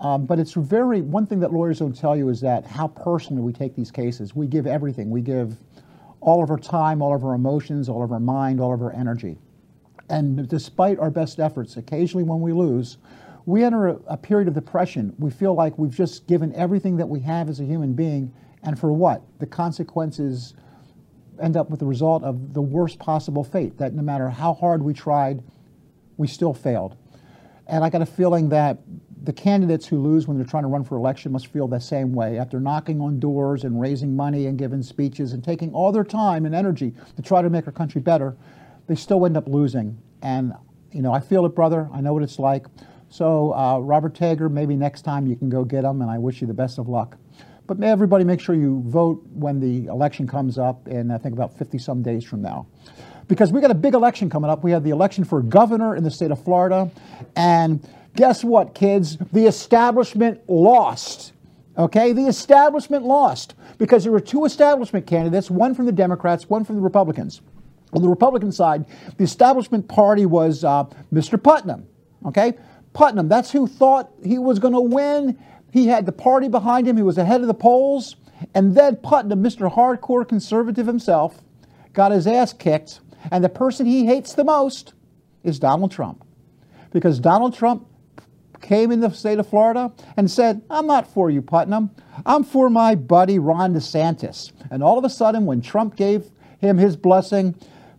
Um, 0.00 0.26
but 0.26 0.40
it's 0.40 0.54
very, 0.54 1.02
one 1.02 1.26
thing 1.26 1.38
that 1.38 1.52
lawyers 1.52 1.78
don't 1.78 1.96
tell 1.96 2.16
you 2.16 2.30
is 2.30 2.40
that 2.40 2.66
how 2.66 2.88
personally 2.88 3.42
we 3.42 3.52
take 3.52 3.76
these 3.76 3.92
cases. 3.92 4.34
We 4.34 4.48
give 4.48 4.66
everything. 4.66 5.08
We 5.08 5.20
give 5.20 5.56
all 6.20 6.42
of 6.42 6.50
our 6.50 6.58
time, 6.58 7.00
all 7.00 7.14
of 7.14 7.24
our 7.24 7.34
emotions, 7.34 7.88
all 7.88 8.02
of 8.02 8.10
our 8.10 8.18
mind, 8.18 8.60
all 8.60 8.74
of 8.74 8.82
our 8.82 8.92
energy. 8.92 9.38
And 10.08 10.48
despite 10.48 10.98
our 10.98 11.10
best 11.10 11.38
efforts, 11.38 11.76
occasionally 11.76 12.24
when 12.24 12.40
we 12.40 12.52
lose, 12.52 12.98
we 13.46 13.64
enter 13.64 13.88
a, 13.88 13.98
a, 14.08 14.16
period 14.16 14.48
of 14.48 14.54
depression. 14.54 15.14
We 15.18 15.30
feel 15.30 15.54
like 15.54 15.78
we've 15.78 15.94
just 15.94 16.26
given 16.26 16.54
everything 16.54 16.96
that 16.98 17.08
we 17.08 17.20
have 17.20 17.48
as 17.48 17.60
a 17.60 17.64
human 17.64 17.94
being, 17.94 18.32
and 18.62 18.78
for 18.78 18.92
what? 18.92 19.22
The 19.38 19.46
consequences 19.46 20.54
end 21.40 21.56
up 21.56 21.70
with 21.70 21.80
the 21.80 21.86
result 21.86 22.24
of 22.24 22.52
the 22.52 22.60
worst 22.60 22.98
possible 22.98 23.44
fate, 23.44 23.78
that 23.78 23.94
no 23.94 24.02
matter 24.02 24.28
how 24.28 24.54
hard 24.54 24.82
we 24.82 24.92
tried, 24.92 25.42
we 26.16 26.26
still 26.26 26.52
failed. 26.52 26.96
And 27.66 27.84
I 27.84 27.90
got 27.90 28.02
a 28.02 28.06
feeling 28.06 28.48
that 28.50 28.78
the 29.22 29.32
candidates 29.32 29.86
who 29.86 29.98
lose 29.98 30.26
when 30.26 30.36
they're 30.36 30.46
trying 30.46 30.62
to 30.62 30.68
run 30.68 30.84
for 30.84 30.96
election 30.96 31.32
must 31.32 31.48
feel 31.48 31.68
the 31.68 31.78
same 31.78 32.12
way. 32.12 32.38
After 32.38 32.60
knocking 32.60 33.00
on 33.00 33.18
doors 33.18 33.64
and 33.64 33.80
raising 33.80 34.14
money 34.16 34.46
and 34.46 34.58
giving 34.58 34.82
speeches 34.82 35.32
and 35.32 35.42
taking 35.42 35.72
all 35.72 35.92
their 35.92 36.04
time 36.04 36.46
and 36.46 36.54
energy 36.54 36.94
to 37.16 37.22
try 37.22 37.42
to 37.42 37.50
make 37.50 37.66
our 37.66 37.72
country 37.72 38.00
better, 38.00 38.36
they 38.88 38.96
still 38.96 39.24
end 39.24 39.36
up 39.36 39.46
losing. 39.46 39.96
And, 40.22 40.52
you 40.90 41.02
know, 41.02 41.12
I 41.12 41.20
feel 41.20 41.46
it, 41.46 41.54
brother. 41.54 41.88
I 41.92 42.00
know 42.00 42.12
what 42.14 42.24
it's 42.24 42.38
like. 42.38 42.66
So, 43.10 43.54
uh, 43.54 43.78
Robert 43.78 44.14
Tager, 44.14 44.50
maybe 44.50 44.74
next 44.74 45.02
time 45.02 45.26
you 45.26 45.36
can 45.36 45.48
go 45.48 45.64
get 45.64 45.84
him, 45.84 46.02
and 46.02 46.10
I 46.10 46.18
wish 46.18 46.40
you 46.40 46.46
the 46.46 46.54
best 46.54 46.78
of 46.78 46.88
luck. 46.88 47.16
But 47.66 47.78
may 47.78 47.90
everybody 47.90 48.24
make 48.24 48.40
sure 48.40 48.54
you 48.54 48.82
vote 48.86 49.22
when 49.34 49.60
the 49.60 49.86
election 49.86 50.26
comes 50.26 50.58
up 50.58 50.88
in, 50.88 51.10
I 51.10 51.18
think, 51.18 51.34
about 51.34 51.56
50 51.56 51.78
some 51.78 52.02
days 52.02 52.24
from 52.24 52.42
now. 52.42 52.66
Because 53.28 53.52
we 53.52 53.60
got 53.60 53.70
a 53.70 53.74
big 53.74 53.92
election 53.92 54.30
coming 54.30 54.50
up. 54.50 54.64
We 54.64 54.70
have 54.70 54.84
the 54.84 54.90
election 54.90 55.22
for 55.22 55.42
governor 55.42 55.94
in 55.94 56.02
the 56.02 56.10
state 56.10 56.30
of 56.30 56.42
Florida. 56.42 56.90
And 57.36 57.86
guess 58.16 58.42
what, 58.42 58.74
kids? 58.74 59.18
The 59.32 59.46
establishment 59.46 60.40
lost. 60.48 61.34
Okay? 61.76 62.12
The 62.12 62.26
establishment 62.26 63.04
lost 63.04 63.54
because 63.76 64.02
there 64.02 64.12
were 64.12 64.20
two 64.20 64.46
establishment 64.46 65.06
candidates, 65.06 65.50
one 65.50 65.74
from 65.74 65.84
the 65.84 65.92
Democrats, 65.92 66.48
one 66.48 66.64
from 66.64 66.76
the 66.76 66.82
Republicans. 66.82 67.42
On 67.92 68.02
the 68.02 68.08
Republican 68.08 68.52
side, 68.52 68.84
the 69.16 69.24
establishment 69.24 69.88
party 69.88 70.26
was 70.26 70.64
uh, 70.64 70.84
Mr. 71.12 71.42
Putnam. 71.42 71.86
Okay? 72.26 72.54
Putnam, 72.92 73.28
that's 73.28 73.50
who 73.50 73.66
thought 73.66 74.10
he 74.24 74.38
was 74.38 74.58
going 74.58 74.74
to 74.74 74.80
win. 74.80 75.38
He 75.72 75.86
had 75.86 76.06
the 76.06 76.12
party 76.12 76.48
behind 76.48 76.86
him, 76.86 76.96
he 76.96 77.02
was 77.02 77.18
ahead 77.18 77.40
of 77.40 77.46
the 77.46 77.54
polls. 77.54 78.16
And 78.54 78.74
then 78.74 78.96
Putnam, 78.96 79.42
Mr. 79.42 79.72
Hardcore 79.72 80.28
Conservative 80.28 80.86
himself, 80.86 81.42
got 81.92 82.12
his 82.12 82.26
ass 82.26 82.52
kicked. 82.52 83.00
And 83.30 83.42
the 83.42 83.48
person 83.48 83.86
he 83.86 84.06
hates 84.06 84.34
the 84.34 84.44
most 84.44 84.94
is 85.42 85.58
Donald 85.58 85.90
Trump. 85.90 86.24
Because 86.90 87.18
Donald 87.18 87.54
Trump 87.54 87.86
came 88.60 88.90
in 88.90 89.00
the 89.00 89.10
state 89.10 89.38
of 89.38 89.48
Florida 89.48 89.92
and 90.16 90.30
said, 90.30 90.62
I'm 90.70 90.86
not 90.86 91.12
for 91.12 91.30
you, 91.30 91.42
Putnam. 91.42 91.90
I'm 92.26 92.44
for 92.44 92.70
my 92.70 92.94
buddy 92.94 93.38
Ron 93.38 93.74
DeSantis. 93.74 94.52
And 94.70 94.82
all 94.82 94.98
of 94.98 95.04
a 95.04 95.10
sudden, 95.10 95.46
when 95.46 95.60
Trump 95.60 95.96
gave 95.96 96.30
him 96.58 96.78
his 96.78 96.96
blessing, 96.96 97.54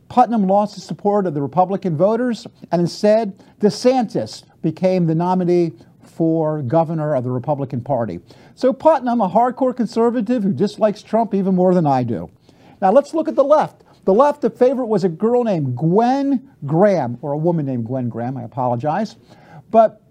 Putnam 0.09 0.47
lost 0.47 0.75
the 0.75 0.81
support 0.81 1.25
of 1.27 1.33
the 1.33 1.41
Republican 1.41 1.95
voters, 1.95 2.47
and 2.71 2.81
instead, 2.81 3.41
DeSantis 3.59 4.43
became 4.61 5.05
the 5.05 5.15
nominee 5.15 5.73
for 6.01 6.61
governor 6.63 7.15
of 7.15 7.23
the 7.23 7.31
Republican 7.31 7.81
Party. 7.81 8.19
So 8.55 8.73
Putnam, 8.73 9.21
a 9.21 9.29
hardcore 9.29 9.75
conservative 9.75 10.43
who 10.43 10.51
dislikes 10.51 11.01
Trump 11.01 11.33
even 11.33 11.55
more 11.55 11.73
than 11.73 11.85
I 11.85 12.03
do. 12.03 12.29
Now 12.81 12.91
let's 12.91 13.13
look 13.13 13.27
at 13.27 13.35
the 13.35 13.43
left. 13.43 13.83
The 14.05 14.13
left, 14.13 14.41
the 14.41 14.49
favorite 14.49 14.87
was 14.87 15.03
a 15.03 15.09
girl 15.09 15.43
named 15.43 15.77
Gwen 15.77 16.49
Graham, 16.65 17.19
or 17.21 17.33
a 17.33 17.37
woman 17.37 17.65
named 17.65 17.85
Gwen 17.85 18.09
Graham, 18.09 18.35
I 18.37 18.43
apologize. 18.43 19.15
But 19.69 20.01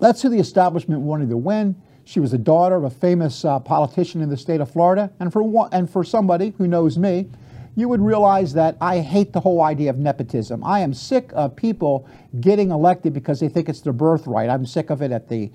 that's 0.00 0.22
who 0.22 0.28
the 0.28 0.38
establishment 0.38 1.00
wanted 1.00 1.28
to 1.30 1.36
win. 1.36 1.74
She 2.04 2.20
was 2.20 2.30
the 2.30 2.38
daughter 2.38 2.76
of 2.76 2.84
a 2.84 2.90
famous 2.90 3.44
uh, 3.44 3.58
politician 3.58 4.20
in 4.20 4.28
the 4.28 4.36
state 4.36 4.60
of 4.60 4.70
Florida. 4.70 5.10
And 5.18 5.32
for, 5.32 5.42
one, 5.42 5.68
and 5.72 5.90
for 5.90 6.04
somebody 6.04 6.54
who 6.58 6.66
knows 6.66 6.96
me, 6.98 7.28
you 7.74 7.88
would 7.88 8.00
realize 8.00 8.52
that 8.54 8.76
I 8.80 9.00
hate 9.00 9.32
the 9.32 9.40
whole 9.40 9.62
idea 9.62 9.90
of 9.90 9.98
nepotism. 9.98 10.62
I 10.64 10.80
am 10.80 10.92
sick 10.92 11.30
of 11.32 11.56
people 11.56 12.06
getting 12.40 12.70
elected 12.70 13.12
because 13.12 13.40
they 13.40 13.48
think 13.48 13.68
it's 13.68 13.80
their 13.80 13.92
birthright. 13.92 14.50
I'm 14.50 14.66
sick 14.66 14.90
of 14.90 15.02
it 15.02 15.10
at 15.10 15.28
the 15.28 15.50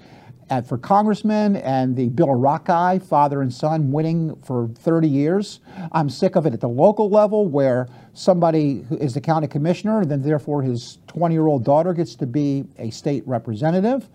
at, 0.49 0.65
for 0.65 0.77
congressmen 0.77 1.57
and 1.57 1.95
the 1.95 2.09
Bilirakis, 2.09 3.03
father 3.03 3.41
and 3.41 3.53
son, 3.53 3.91
winning 3.91 4.35
for 4.43 4.69
30 4.75 5.07
years. 5.07 5.59
I'm 5.91 6.09
sick 6.09 6.37
of 6.37 6.45
it 6.45 6.53
at 6.53 6.61
the 6.61 6.69
local 6.69 7.09
level 7.09 7.47
where 7.47 7.87
somebody 8.13 8.85
is 8.91 9.13
the 9.13 9.21
county 9.21 9.47
commissioner, 9.47 10.01
and 10.01 10.09
then 10.09 10.21
therefore 10.21 10.61
his 10.61 10.99
20 11.07 11.35
year 11.35 11.47
old 11.47 11.65
daughter 11.65 11.93
gets 11.93 12.15
to 12.15 12.25
be 12.25 12.65
a 12.77 12.89
state 12.91 13.27
representative. 13.27 14.07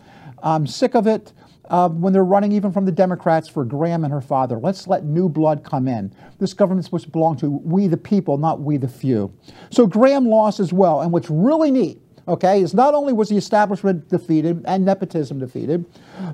I'm 0.43 0.67
sick 0.67 0.95
of 0.95 1.07
it 1.07 1.33
uh, 1.71 1.89
when 1.89 2.13
they're 2.13 2.25
running 2.25 2.53
even 2.53 2.73
from 2.73 2.85
the 2.85 2.93
Democrats 2.93 3.49
for 3.49 3.65
Graham 3.65 4.05
and 4.05 4.13
her 4.13 4.21
father. 4.21 4.59
Let's 4.59 4.87
let 4.87 5.05
new 5.05 5.29
blood 5.29 5.65
come 5.65 5.89
in. 5.89 6.15
This 6.39 6.55
government's 6.55 6.87
supposed 6.87 7.05
to 7.05 7.11
belong 7.11 7.37
to 7.39 7.51
we 7.51 7.87
the 7.87 7.97
people, 7.97 8.37
not 8.39 8.61
we 8.61 8.77
the 8.77 8.89
few. 8.89 9.33
So 9.71 9.87
Graham 9.87 10.27
lost 10.27 10.61
as 10.61 10.73
well. 10.73 11.01
And 11.01 11.13
what's 11.13 11.31
really 11.31 11.71
neat, 11.71 12.01
okay, 12.27 12.61
is 12.61 12.75
not 12.75 12.95
only 12.95 13.13
was 13.13 13.29
the 13.29 13.37
establishment 13.37 14.09
defeated 14.09 14.65
and 14.67 14.85
nepotism 14.85 15.39
defeated, 15.39 15.87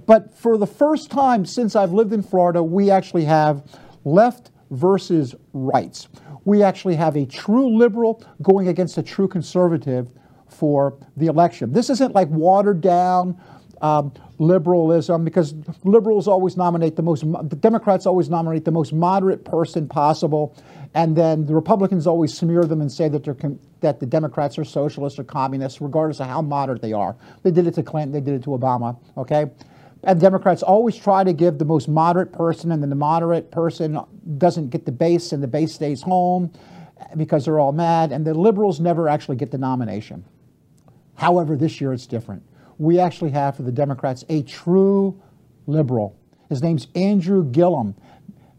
but 0.07 0.35
for 0.35 0.57
the 0.57 0.67
first 0.67 1.11
time 1.11 1.45
since 1.45 1.77
I've 1.77 1.93
lived 1.93 2.13
in 2.13 2.23
Florida, 2.23 2.63
we 2.63 2.91
actually 2.91 3.25
have 3.25 3.79
left 4.05 4.51
versus 4.71 5.35
rights. 5.53 6.09
We 6.45 6.63
actually 6.63 6.97
have 6.97 7.17
a 7.17 7.27
true 7.27 7.77
liberal 7.77 8.25
going 8.43 8.69
against 8.69 8.97
a 8.99 9.03
true 9.03 9.29
conservative 9.29 10.09
for 10.49 10.99
the 11.17 11.27
election. 11.27 11.73
This 11.73 11.91
isn't 11.91 12.15
like 12.15 12.29
watered 12.29 12.81
down 12.81 13.39
um, 13.81 14.13
liberalism 14.39 15.25
because 15.25 15.55
liberals 15.85 16.29
always 16.29 16.57
nominate 16.57 16.97
the 16.97 17.03
most, 17.03 17.21
the 17.23 17.57
Democrats 17.57 18.07
always 18.07 18.29
nominate 18.29 18.65
the 18.65 18.71
most 18.71 18.93
moderate 18.93 19.45
person 19.45 19.89
possible, 19.89 20.57
and 20.95 21.17
then 21.17 21.47
the 21.47 21.55
Republicans 21.55 22.07
always 22.07 22.33
smear 22.33 22.65
them 22.65 22.81
and 22.81 22.91
say 22.91 23.09
that 23.09 23.25
they're 23.25 23.37
that 23.81 24.01
the 24.01 24.07
Democrats 24.07 24.59
are 24.59 24.65
socialists 24.65 25.19
or 25.19 25.25
communists, 25.25 25.81
regardless 25.81 26.21
of 26.21 26.27
how 26.27 26.43
moderate 26.43 26.83
they 26.83 26.93
are. 26.93 27.15
They 27.43 27.51
did 27.53 27.67
it 27.67 27.75
to 27.75 27.83
Clinton, 27.83 28.13
they 28.13 28.21
did 28.21 28.35
it 28.35 28.43
to 28.45 28.51
Obama. 28.51 28.99
Okay. 29.17 29.47
And 30.05 30.21
Democrats 30.21 30.63
always 30.63 30.97
try 30.97 31.25
to 31.25 31.33
give 31.33 31.59
the 31.59 31.65
most 31.65 31.89
moderate 31.89 32.33
person, 32.33 32.71
and 32.71 32.81
then 32.83 32.89
the 32.89 32.97
moderate 32.97 33.51
person 33.51 33.99
doesn't 34.39 34.71
get 34.71 34.87
the 34.87 34.93
base, 34.93 35.33
and 35.33 35.43
the 35.43 35.49
base 35.49 35.75
stays 35.75 36.03
home. 36.03 36.53
because 37.17 37.45
they're 37.45 37.59
all 37.59 37.73
mad, 37.73 38.13
and 38.13 38.27
the 38.27 38.35
liberals 38.35 38.81
never 38.81 39.09
actually 39.09 39.37
get 39.37 39.51
the 39.51 39.59
nomination. 39.59 40.25
However, 41.15 41.57
this 41.57 41.81
year 41.81 41.93
it's 41.93 42.07
different. 42.07 42.43
We 42.79 42.99
actually 43.01 43.31
have 43.31 43.57
for 43.57 43.63
the 43.63 43.73
Democrats 43.73 44.25
a 44.29 44.43
true 44.43 45.21
liberal. 45.67 46.17
His 46.49 46.63
name's 46.63 46.87
Andrew 46.95 47.45
Gillum. 47.45 47.95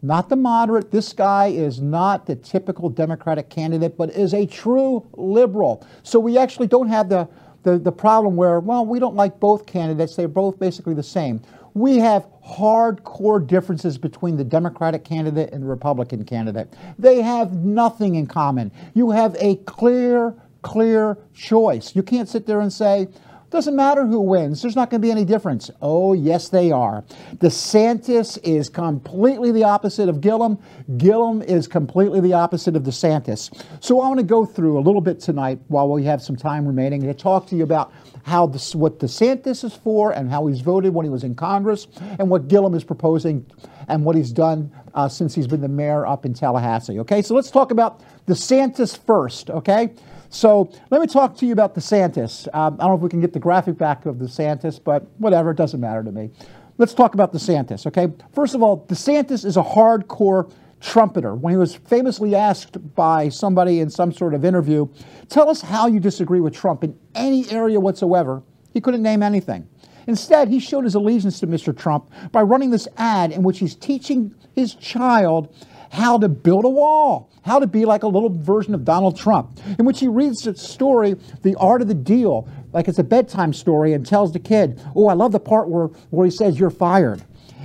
Not 0.02 0.28
the 0.28 0.36
moderate. 0.36 0.90
This 0.90 1.12
guy 1.12 1.48
is 1.48 1.80
not 1.80 2.26
the 2.26 2.36
typical 2.36 2.88
Democratic 2.88 3.50
candidate, 3.50 3.98
but 3.98 4.10
is 4.10 4.32
a 4.32 4.46
true 4.46 5.06
liberal. 5.12 5.86
So 6.02 6.18
we 6.18 6.38
actually 6.38 6.68
don't 6.68 6.88
have 6.88 7.08
the, 7.08 7.28
the, 7.64 7.78
the 7.78 7.92
problem 7.92 8.36
where, 8.36 8.60
well, 8.60 8.86
we 8.86 8.98
don't 8.98 9.14
like 9.14 9.40
both 9.40 9.66
candidates. 9.66 10.16
They're 10.16 10.28
both 10.28 10.58
basically 10.58 10.94
the 10.94 11.02
same. 11.02 11.42
We 11.74 11.98
have 11.98 12.26
hardcore 12.46 13.46
differences 13.46 13.98
between 13.98 14.36
the 14.36 14.44
Democratic 14.44 15.04
candidate 15.04 15.52
and 15.52 15.62
the 15.62 15.68
Republican 15.68 16.24
candidate. 16.24 16.72
They 16.98 17.20
have 17.20 17.52
nothing 17.52 18.14
in 18.14 18.26
common. 18.26 18.72
You 18.94 19.10
have 19.10 19.36
a 19.38 19.56
clear, 19.56 20.34
clear 20.62 21.18
choice. 21.34 21.94
You 21.94 22.02
can't 22.02 22.28
sit 22.28 22.46
there 22.46 22.60
and 22.60 22.72
say, 22.72 23.08
doesn't 23.50 23.74
matter 23.74 24.06
who 24.06 24.20
wins. 24.20 24.62
There's 24.62 24.76
not 24.76 24.90
going 24.90 25.00
to 25.02 25.06
be 25.06 25.10
any 25.10 25.24
difference. 25.24 25.70
Oh, 25.82 26.12
yes, 26.12 26.48
they 26.48 26.70
are. 26.70 27.02
DeSantis 27.36 28.38
is 28.44 28.68
completely 28.68 29.50
the 29.50 29.64
opposite 29.64 30.08
of 30.08 30.20
Gillum. 30.20 30.58
Gillum 30.96 31.42
is 31.42 31.66
completely 31.66 32.20
the 32.20 32.32
opposite 32.32 32.76
of 32.76 32.84
DeSantis. 32.84 33.50
So 33.80 34.00
I 34.00 34.08
want 34.08 34.20
to 34.20 34.24
go 34.24 34.44
through 34.44 34.78
a 34.78 34.82
little 34.82 35.00
bit 35.00 35.18
tonight 35.18 35.58
while 35.68 35.88
we 35.88 36.04
have 36.04 36.22
some 36.22 36.36
time 36.36 36.66
remaining 36.66 37.02
to 37.02 37.14
talk 37.14 37.46
to 37.48 37.56
you 37.56 37.64
about 37.64 37.92
how 38.24 38.46
this, 38.46 38.74
what 38.74 39.00
DeSantis 39.00 39.64
is 39.64 39.74
for 39.74 40.12
and 40.12 40.30
how 40.30 40.46
he's 40.46 40.60
voted 40.60 40.94
when 40.94 41.04
he 41.04 41.10
was 41.10 41.24
in 41.24 41.34
Congress 41.34 41.88
and 42.18 42.30
what 42.30 42.48
Gillum 42.48 42.74
is 42.74 42.84
proposing 42.84 43.44
and 43.88 44.04
what 44.04 44.14
he's 44.14 44.30
done 44.30 44.70
uh, 44.94 45.08
since 45.08 45.34
he's 45.34 45.46
been 45.46 45.60
the 45.60 45.68
mayor 45.68 46.06
up 46.06 46.24
in 46.24 46.34
Tallahassee. 46.34 47.00
Okay, 47.00 47.22
so 47.22 47.34
let's 47.34 47.50
talk 47.50 47.72
about 47.72 48.02
DeSantis 48.26 48.96
first. 48.96 49.50
Okay. 49.50 49.90
So 50.30 50.70
let 50.90 51.00
me 51.00 51.08
talk 51.08 51.36
to 51.38 51.46
you 51.46 51.52
about 51.52 51.74
DeSantis. 51.74 52.46
Um, 52.54 52.74
I 52.74 52.84
don't 52.84 52.90
know 52.90 52.94
if 52.94 53.00
we 53.00 53.10
can 53.10 53.20
get 53.20 53.32
the 53.32 53.40
graphic 53.40 53.76
back 53.76 54.06
of 54.06 54.16
DeSantis, 54.16 54.82
but 54.82 55.04
whatever, 55.18 55.50
it 55.50 55.56
doesn't 55.56 55.80
matter 55.80 56.04
to 56.04 56.12
me. 56.12 56.30
Let's 56.78 56.94
talk 56.94 57.14
about 57.14 57.32
DeSantis, 57.32 57.84
okay? 57.88 58.08
First 58.32 58.54
of 58.54 58.62
all, 58.62 58.86
DeSantis 58.86 59.44
is 59.44 59.56
a 59.56 59.62
hardcore 59.62 60.50
trumpeter. 60.80 61.34
When 61.34 61.52
he 61.52 61.56
was 61.56 61.74
famously 61.74 62.36
asked 62.36 62.94
by 62.94 63.28
somebody 63.28 63.80
in 63.80 63.90
some 63.90 64.12
sort 64.12 64.32
of 64.32 64.44
interview, 64.44 64.88
tell 65.28 65.50
us 65.50 65.60
how 65.60 65.88
you 65.88 65.98
disagree 65.98 66.40
with 66.40 66.54
Trump 66.54 66.84
in 66.84 66.96
any 67.16 67.50
area 67.50 67.80
whatsoever, 67.80 68.42
he 68.72 68.80
couldn't 68.80 69.02
name 69.02 69.24
anything. 69.24 69.68
Instead, 70.06 70.48
he 70.48 70.60
showed 70.60 70.84
his 70.84 70.94
allegiance 70.94 71.40
to 71.40 71.46
Mr. 71.46 71.76
Trump 71.76 72.08
by 72.30 72.40
running 72.40 72.70
this 72.70 72.88
ad 72.96 73.32
in 73.32 73.42
which 73.42 73.58
he's 73.58 73.74
teaching 73.74 74.34
his 74.54 74.74
child 74.76 75.54
how 75.90 76.16
to 76.16 76.28
build 76.28 76.64
a 76.64 76.68
wall, 76.68 77.30
how 77.44 77.58
to 77.58 77.66
be 77.66 77.84
like 77.84 78.04
a 78.04 78.06
little 78.06 78.30
version 78.30 78.74
of 78.74 78.84
Donald 78.84 79.16
Trump, 79.16 79.58
in 79.78 79.84
which 79.84 80.00
he 80.00 80.08
reads 80.08 80.42
the 80.42 80.56
story, 80.56 81.16
The 81.42 81.56
Art 81.56 81.82
of 81.82 81.88
the 81.88 81.94
Deal, 81.94 82.48
like 82.72 82.86
it's 82.86 83.00
a 83.00 83.04
bedtime 83.04 83.52
story, 83.52 83.92
and 83.92 84.06
tells 84.06 84.32
the 84.32 84.38
kid, 84.38 84.80
Oh, 84.94 85.08
I 85.08 85.14
love 85.14 85.32
the 85.32 85.40
part 85.40 85.68
where, 85.68 85.86
where 86.10 86.24
he 86.24 86.30
says, 86.30 86.58
You're 86.58 86.70
fired. 86.70 87.22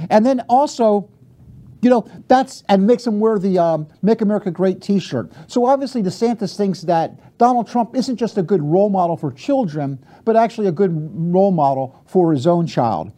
And 0.10 0.26
then 0.26 0.42
also, 0.50 1.10
you 1.82 1.90
know, 1.90 2.10
that's, 2.28 2.64
and 2.68 2.88
makes 2.88 3.06
him 3.06 3.20
wear 3.20 3.38
the 3.38 3.60
um, 3.60 3.88
Make 4.02 4.22
America 4.22 4.50
Great 4.50 4.82
t 4.82 5.00
shirt. 5.00 5.32
So 5.48 5.66
obviously, 5.66 6.02
DeSantis 6.02 6.58
thinks 6.58 6.82
that 6.82 7.38
Donald 7.38 7.68
Trump 7.68 7.96
isn't 7.96 8.16
just 8.16 8.40
a 8.40 8.44
good 8.44 8.64
role 8.64 8.90
model 8.90 9.18
for 9.18 9.32
children, 9.32 10.04
but 10.24 10.36
actually 10.36 10.66
a 10.66 10.72
good 10.72 10.92
role 10.94 11.52
model 11.52 12.04
for 12.08 12.34
his 12.34 12.48
own 12.48 12.66
child. 12.66 13.12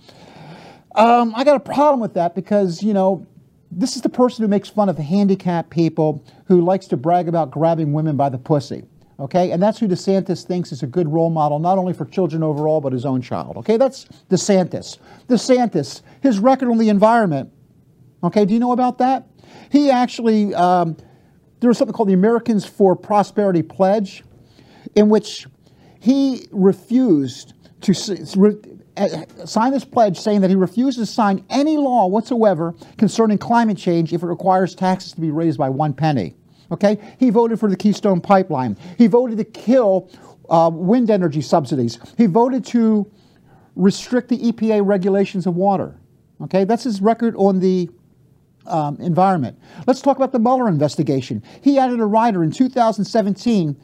Um, 0.95 1.33
I 1.35 1.45
got 1.45 1.55
a 1.55 1.61
problem 1.61 2.01
with 2.01 2.15
that 2.15 2.35
because, 2.35 2.83
you 2.83 2.93
know, 2.93 3.25
this 3.71 3.95
is 3.95 4.01
the 4.01 4.09
person 4.09 4.43
who 4.43 4.47
makes 4.47 4.69
fun 4.69 4.89
of 4.89 4.97
handicapped 4.97 5.69
people, 5.69 6.23
who 6.45 6.61
likes 6.61 6.87
to 6.87 6.97
brag 6.97 7.27
about 7.27 7.51
grabbing 7.51 7.93
women 7.93 8.15
by 8.15 8.29
the 8.29 8.37
pussy. 8.37 8.83
Okay, 9.19 9.51
and 9.51 9.61
that's 9.61 9.79
who 9.79 9.87
DeSantis 9.87 10.45
thinks 10.45 10.71
is 10.71 10.83
a 10.83 10.87
good 10.87 11.11
role 11.11 11.31
model, 11.31 11.57
not 11.57 11.79
only 11.79 11.91
for 11.91 12.05
children 12.05 12.43
overall, 12.43 12.81
but 12.81 12.93
his 12.93 13.03
own 13.03 13.19
child. 13.21 13.57
Okay, 13.57 13.75
that's 13.75 14.05
DeSantis. 14.29 14.99
DeSantis, 15.27 16.01
his 16.21 16.37
record 16.37 16.69
on 16.69 16.77
the 16.77 16.89
environment. 16.89 17.51
Okay, 18.23 18.45
do 18.45 18.53
you 18.53 18.59
know 18.59 18.73
about 18.73 18.99
that? 18.99 19.27
He 19.71 19.89
actually, 19.89 20.53
um, 20.53 20.97
there 21.59 21.67
was 21.67 21.79
something 21.79 21.93
called 21.93 22.09
the 22.09 22.13
Americans 22.13 22.63
for 22.65 22.95
Prosperity 22.95 23.63
Pledge, 23.63 24.23
in 24.95 25.09
which 25.09 25.47
he 25.99 26.47
refused 26.51 27.53
to 27.81 27.93
sign 27.93 29.71
this 29.71 29.85
pledge 29.85 30.19
saying 30.19 30.41
that 30.41 30.49
he 30.49 30.55
refuses 30.55 31.07
to 31.07 31.13
sign 31.13 31.43
any 31.49 31.77
law 31.77 32.07
whatsoever 32.07 32.73
concerning 32.97 33.37
climate 33.37 33.77
change 33.77 34.13
if 34.13 34.23
it 34.23 34.27
requires 34.27 34.73
taxes 34.73 35.13
to 35.13 35.21
be 35.21 35.31
raised 35.31 35.57
by 35.57 35.69
one 35.69 35.93
penny. 35.93 36.35
Okay? 36.71 36.97
He 37.19 37.29
voted 37.29 37.59
for 37.59 37.69
the 37.69 37.77
Keystone 37.77 38.19
Pipeline. 38.19 38.77
He 38.97 39.07
voted 39.07 39.37
to 39.37 39.43
kill 39.43 40.09
uh, 40.49 40.69
wind 40.73 41.09
energy 41.09 41.41
subsidies. 41.41 41.99
He 42.17 42.25
voted 42.25 42.65
to 42.67 43.09
restrict 43.75 44.29
the 44.29 44.37
EPA 44.39 44.85
regulations 44.85 45.45
of 45.45 45.55
water. 45.55 45.95
Okay? 46.41 46.63
That's 46.63 46.83
his 46.83 47.01
record 47.01 47.35
on 47.37 47.59
the 47.59 47.89
um, 48.65 48.99
environment. 48.99 49.57
Let's 49.85 50.01
talk 50.01 50.17
about 50.17 50.31
the 50.31 50.39
Mueller 50.39 50.67
investigation. 50.67 51.43
He 51.61 51.77
added 51.77 51.99
a 51.99 52.05
rider 52.05 52.43
in 52.43 52.51
2017 52.51 53.79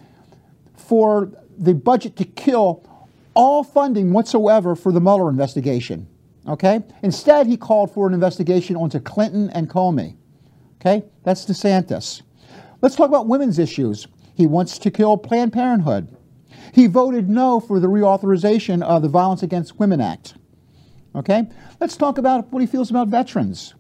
for 0.76 1.32
the 1.58 1.74
budget 1.74 2.16
to 2.18 2.26
kill 2.26 2.90
all 3.34 3.64
funding 3.64 4.14
whatsoever 4.14 4.76
for 4.76 4.92
the 4.92 5.02
Mueller 5.02 5.30
investigation. 5.30 6.08
Okay? 6.48 6.82
Instead, 7.02 7.48
he 7.48 7.58
called 7.58 7.94
for 7.94 8.08
an 8.08 8.14
investigation 8.14 8.76
onto 8.76 9.00
Clinton 9.00 9.50
and 9.52 9.70
Comey. 9.70 10.16
Okay? 10.82 11.04
That's 11.24 11.46
DeSantis. 11.46 12.22
Let's 12.82 12.96
talk 12.96 13.08
about 13.08 13.28
women's 13.28 13.60
issues. 13.60 14.08
He 14.36 14.48
wants 14.48 14.78
to 14.80 14.92
kill 14.92 15.18
Planned 15.18 15.54
Parenthood. 15.54 16.16
He 16.74 16.88
voted 16.88 17.30
no 17.30 17.60
for 17.60 17.80
the 17.80 17.88
reauthorization 17.88 18.84
of 18.84 19.02
the 19.02 19.08
Violence 19.08 19.44
Against 19.44 19.80
Women 19.80 20.02
Act. 20.02 20.36
Okay? 21.16 21.48
Let's 21.80 21.96
talk 21.96 22.18
about 22.18 22.52
what 22.52 22.60
he 22.60 22.68
feels 22.68 22.90
about 22.90 23.08
veterans. 23.08 23.76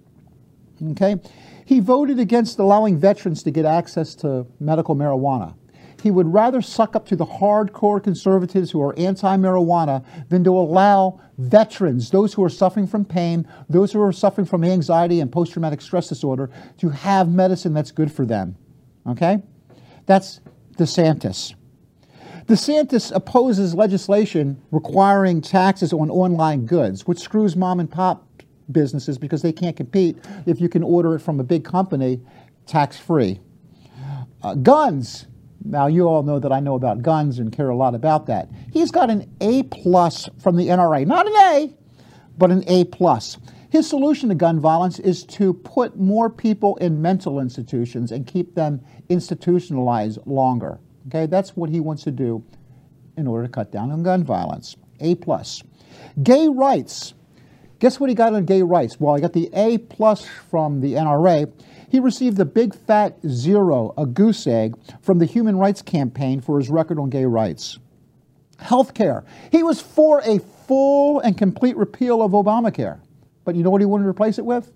Okay? 0.91 1.17
He 1.65 1.79
voted 1.79 2.19
against 2.19 2.59
allowing 2.59 2.97
veterans 2.97 3.43
to 3.43 3.51
get 3.51 3.65
access 3.65 4.15
to 4.15 4.45
medical 4.59 4.95
marijuana. 4.95 5.55
He 6.03 6.11
would 6.11 6.33
rather 6.33 6.61
suck 6.61 6.97
up 6.97 7.05
to 7.07 7.15
the 7.15 7.25
hardcore 7.25 8.03
conservatives 8.03 8.69
who 8.69 8.81
are 8.81 8.93
anti 8.99 9.37
marijuana 9.37 10.03
than 10.27 10.43
to 10.43 10.49
allow 10.49 11.21
veterans, 11.37 12.11
those 12.11 12.33
who 12.33 12.43
are 12.43 12.49
suffering 12.49 12.87
from 12.87 13.05
pain, 13.05 13.47
those 13.69 13.93
who 13.93 14.01
are 14.01 14.11
suffering 14.11 14.45
from 14.45 14.65
anxiety 14.65 15.21
and 15.21 15.31
post 15.31 15.53
traumatic 15.53 15.79
stress 15.79 16.09
disorder, 16.09 16.49
to 16.77 16.89
have 16.89 17.29
medicine 17.29 17.73
that's 17.73 17.91
good 17.91 18.11
for 18.11 18.25
them. 18.25 18.57
Okay? 19.07 19.41
That's 20.05 20.41
DeSantis. 20.77 21.55
DeSantis 22.47 23.15
opposes 23.15 23.73
legislation 23.73 24.61
requiring 24.71 25.39
taxes 25.39 25.93
on 25.93 26.09
online 26.09 26.65
goods, 26.65 27.07
which 27.07 27.19
screws 27.19 27.55
mom 27.55 27.79
and 27.79 27.89
pop 27.89 28.27
businesses 28.69 29.17
because 29.17 29.41
they 29.41 29.53
can't 29.53 29.77
compete 29.77 30.17
if 30.45 30.59
you 30.59 30.67
can 30.67 30.83
order 30.83 31.15
it 31.15 31.19
from 31.19 31.39
a 31.39 31.43
big 31.45 31.63
company 31.63 32.19
tax 32.65 32.99
free. 32.99 33.39
Uh, 34.41 34.55
guns. 34.55 35.27
Now, 35.65 35.87
you 35.87 36.07
all 36.07 36.23
know 36.23 36.39
that 36.39 36.51
I 36.51 36.59
know 36.59 36.75
about 36.75 37.01
guns 37.01 37.39
and 37.39 37.51
care 37.51 37.69
a 37.69 37.75
lot 37.75 37.95
about 37.95 38.25
that. 38.27 38.49
He's 38.71 38.91
got 38.91 39.09
an 39.09 39.33
A 39.39 39.63
plus 39.63 40.29
from 40.41 40.57
the 40.57 40.67
NRA, 40.67 41.05
not 41.05 41.25
an 41.25 41.33
A, 41.33 41.73
but 42.37 42.51
an 42.51 42.63
A 42.67 42.85
plus. 42.85 43.37
His 43.69 43.89
solution 43.89 44.29
to 44.29 44.35
gun 44.35 44.59
violence 44.59 44.99
is 44.99 45.23
to 45.25 45.53
put 45.53 45.97
more 45.97 46.29
people 46.29 46.75
in 46.77 47.01
mental 47.01 47.39
institutions 47.39 48.11
and 48.11 48.27
keep 48.27 48.55
them 48.55 48.81
institutionalized 49.09 50.19
longer. 50.27 50.79
Okay, 51.07 51.25
that's 51.25 51.55
what 51.55 51.69
he 51.69 51.79
wants 51.79 52.03
to 52.03 52.11
do 52.11 52.43
in 53.17 53.25
order 53.25 53.47
to 53.47 53.51
cut 53.51 53.71
down 53.71 53.91
on 53.91 54.03
gun 54.03 54.23
violence. 54.23 54.75
A 54.99 55.15
plus. 55.15 55.63
Gay 56.21 56.47
rights. 56.47 57.13
Guess 57.83 57.99
what 57.99 58.09
he 58.09 58.15
got 58.15 58.33
on 58.33 58.45
gay 58.45 58.61
rights? 58.61 58.97
Well, 58.97 59.13
he 59.15 59.21
got 59.21 59.33
the 59.33 59.49
A 59.51 59.77
plus 59.77 60.25
from 60.25 60.79
the 60.79 60.93
NRA. 60.93 61.51
He 61.91 61.99
received 61.99 62.37
the 62.37 62.45
big 62.45 62.73
fat 62.73 63.17
zero, 63.27 63.93
a 63.97 64.05
goose 64.05 64.47
egg, 64.47 64.75
from 65.01 65.19
the 65.19 65.25
Human 65.25 65.57
Rights 65.57 65.81
Campaign 65.81 66.39
for 66.39 66.57
his 66.57 66.69
record 66.69 66.97
on 66.97 67.09
gay 67.09 67.25
rights. 67.25 67.79
Healthcare. 68.57 69.25
He 69.51 69.63
was 69.63 69.81
for 69.81 70.21
a 70.23 70.39
full 70.65 71.19
and 71.19 71.37
complete 71.37 71.75
repeal 71.75 72.21
of 72.21 72.31
Obamacare. 72.31 73.01
But 73.43 73.55
you 73.55 73.63
know 73.63 73.69
what 73.69 73.81
he 73.81 73.85
wanted 73.85 74.03
to 74.03 74.09
replace 74.09 74.37
it 74.37 74.45
with? 74.45 74.71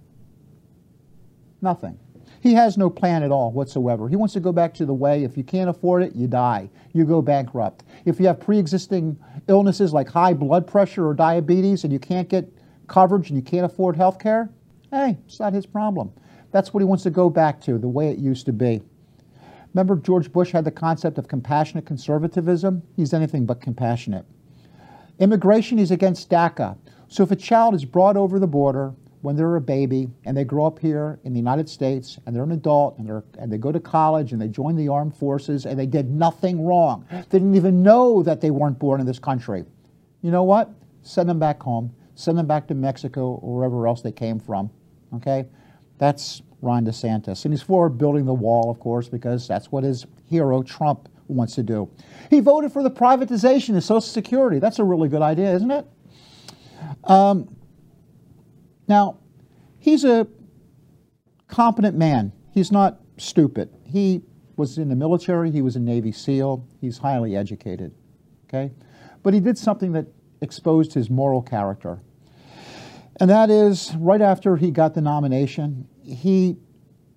Nothing. 1.62 1.98
He 2.42 2.56
has 2.56 2.78
no 2.78 2.90
plan 2.90 3.24
at 3.24 3.32
all 3.32 3.54
whatsoever. 3.54 4.10
He 4.10 4.18
wants 4.18 4.34
to 4.34 4.42
go 4.42 4.52
back 4.52 4.74
to 4.74 4.86
the 4.86 4.94
way 4.94 5.24
if 5.24 5.38
you 5.38 5.46
can't 5.46 5.70
afford 5.70 6.04
it, 6.04 6.14
you 6.14 6.28
die. 6.28 6.70
You 6.92 7.06
go 7.06 7.22
bankrupt. 7.22 7.86
If 8.04 8.20
you 8.20 8.28
have 8.28 8.42
pre 8.42 8.60
existing 8.60 9.18
illnesses 9.48 9.94
like 9.94 10.10
high 10.10 10.34
blood 10.34 10.68
pressure 10.68 11.08
or 11.08 11.14
diabetes 11.14 11.86
and 11.86 11.94
you 11.94 12.00
can't 12.00 12.28
get 12.28 12.52
coverage 12.88 13.30
and 13.30 13.38
you 13.38 13.44
can't 13.44 13.66
afford 13.66 13.96
health 13.96 14.20
care, 14.20 14.50
hey, 14.92 15.18
it's 15.26 15.40
not 15.40 15.54
his 15.54 15.66
problem. 15.66 16.12
That's 16.52 16.74
what 16.74 16.80
he 16.80 16.86
wants 16.86 17.04
to 17.04 17.10
go 17.10 17.30
back 17.30 17.62
to, 17.62 17.78
the 17.78 17.88
way 17.88 18.10
it 18.10 18.18
used 18.18 18.46
to 18.46 18.54
be. 18.54 18.82
Remember, 19.74 19.96
George 19.96 20.32
Bush 20.32 20.52
had 20.52 20.66
the 20.66 20.72
concept 20.72 21.18
of 21.18 21.28
compassionate 21.28 21.86
conservatism? 21.86 22.82
He's 22.96 23.14
anything 23.14 23.46
but 23.46 23.62
compassionate. 23.62 24.26
Immigration, 25.20 25.78
he's 25.78 25.92
against 25.92 26.30
DACA. 26.30 26.78
So 27.08 27.24
if 27.24 27.32
a 27.32 27.36
child 27.36 27.76
is 27.76 27.86
brought 27.86 28.18
over 28.18 28.40
the 28.40 28.48
border 28.48 28.94
when 29.22 29.36
they're 29.36 29.56
a 29.56 29.62
baby 29.62 30.10
and 30.26 30.38
they 30.38 30.44
grow 30.44 30.66
up 30.66 30.80
here 30.80 31.20
in 31.24 31.34
the 31.34 31.40
United 31.40 31.68
States 31.68 32.18
and 32.26 32.36
they're 32.36 32.44
an 32.44 32.52
adult 32.52 32.98
and, 32.98 33.24
and 33.38 33.52
they 33.52 33.58
go 33.58 33.72
to 33.72 33.80
college 33.80 34.32
and 34.32 34.42
they 34.42 34.48
join 34.48 34.76
the 34.76 34.88
armed 34.88 35.16
forces 35.16 35.66
and 35.66 35.78
they 35.78 35.86
did 35.86 36.10
nothing 36.10 36.66
wrong. 36.66 37.06
They 37.12 37.40
didn't 37.40 37.56
even 37.56 37.84
know 37.84 38.24
that 38.24 38.42
they 38.42 38.52
weren't 38.52 38.80
born 38.80 39.00
in 39.00 39.06
this 39.06 39.20
country. 39.20 39.66
You 40.22 40.32
know 40.32 40.44
what? 40.44 40.70
Send 41.02 41.30
them 41.30 41.40
back 41.40 41.62
home. 41.62 41.94
Send 42.18 42.36
them 42.36 42.48
back 42.48 42.68
to 42.68 42.74
Mexico 42.74 43.40
or 43.44 43.58
wherever 43.58 43.88
else 43.88 44.02
they 44.02 44.12
came 44.12 44.40
from. 44.40 44.72
Okay? 45.14 45.46
That's 46.00 46.42
Ron 46.64 46.84
DeSantis. 46.84 47.46
And 47.46 47.54
he's 47.54 47.62
for 47.62 47.90
building 47.90 48.26
the 48.26 48.34
wall, 48.34 48.72
of 48.72 48.80
course, 48.80 49.08
because 49.08 49.48
that's 49.48 49.72
what 49.72 49.84
his 49.84 50.08
hero, 50.26 50.64
Trump, 50.64 51.10
wants 51.28 51.54
to 51.56 51.64
do. 51.64 51.88
He 52.32 52.40
voted 52.40 52.74
for 52.74 52.82
the 52.82 52.90
privatization 52.90 53.78
of 53.78 53.84
Social 53.84 54.02
Security. 54.02 54.58
That's 54.58 54.80
a 54.80 54.84
really 54.84 55.10
good 55.10 55.22
idea, 55.22 55.54
isn't 55.54 55.70
it? 55.70 55.86
Um, 57.04 57.56
now, 58.88 59.20
he's 59.78 60.04
a 60.04 60.26
competent 61.48 61.96
man. 61.96 62.32
He's 62.52 62.72
not 62.72 63.00
stupid. 63.18 63.70
He 63.84 64.24
was 64.56 64.80
in 64.80 64.90
the 64.90 64.96
military, 64.96 65.52
he 65.52 65.62
was 65.62 65.76
a 65.76 65.80
Navy 65.80 66.12
SEAL, 66.12 66.68
he's 66.82 66.98
highly 66.98 67.36
educated. 67.36 67.94
Okay? 68.48 68.72
But 69.22 69.36
he 69.36 69.40
did 69.40 69.56
something 69.56 69.92
that 69.92 70.08
exposed 70.42 70.94
his 70.94 71.12
moral 71.12 71.44
character. 71.44 72.02
And 73.20 73.30
that 73.30 73.50
is, 73.50 73.96
right 73.96 74.22
after 74.22 74.56
he 74.58 74.70
got 74.70 74.94
the 74.94 75.02
nomination, 75.02 75.88
he 76.04 76.58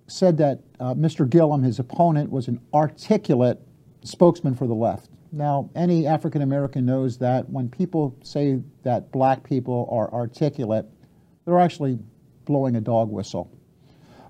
said 0.06 0.38
that 0.38 0.60
uh, 0.80 0.94
Mr. 0.94 1.28
Gillum, 1.28 1.62
his 1.62 1.78
opponent, 1.78 2.30
was 2.30 2.48
an 2.48 2.60
articulate 2.72 3.60
spokesman 4.02 4.54
for 4.54 4.66
the 4.66 4.74
left. 4.74 5.10
Now, 5.32 5.70
any 5.76 6.06
African 6.06 6.42
American 6.42 6.86
knows 6.86 7.18
that 7.18 7.48
when 7.48 7.68
people 7.68 8.16
say 8.22 8.60
that 8.82 9.12
black 9.12 9.44
people 9.44 9.88
are 9.92 10.12
articulate, 10.12 10.86
they're 11.44 11.60
actually 11.60 11.98
blowing 12.46 12.76
a 12.76 12.80
dog 12.80 13.10
whistle. 13.10 13.50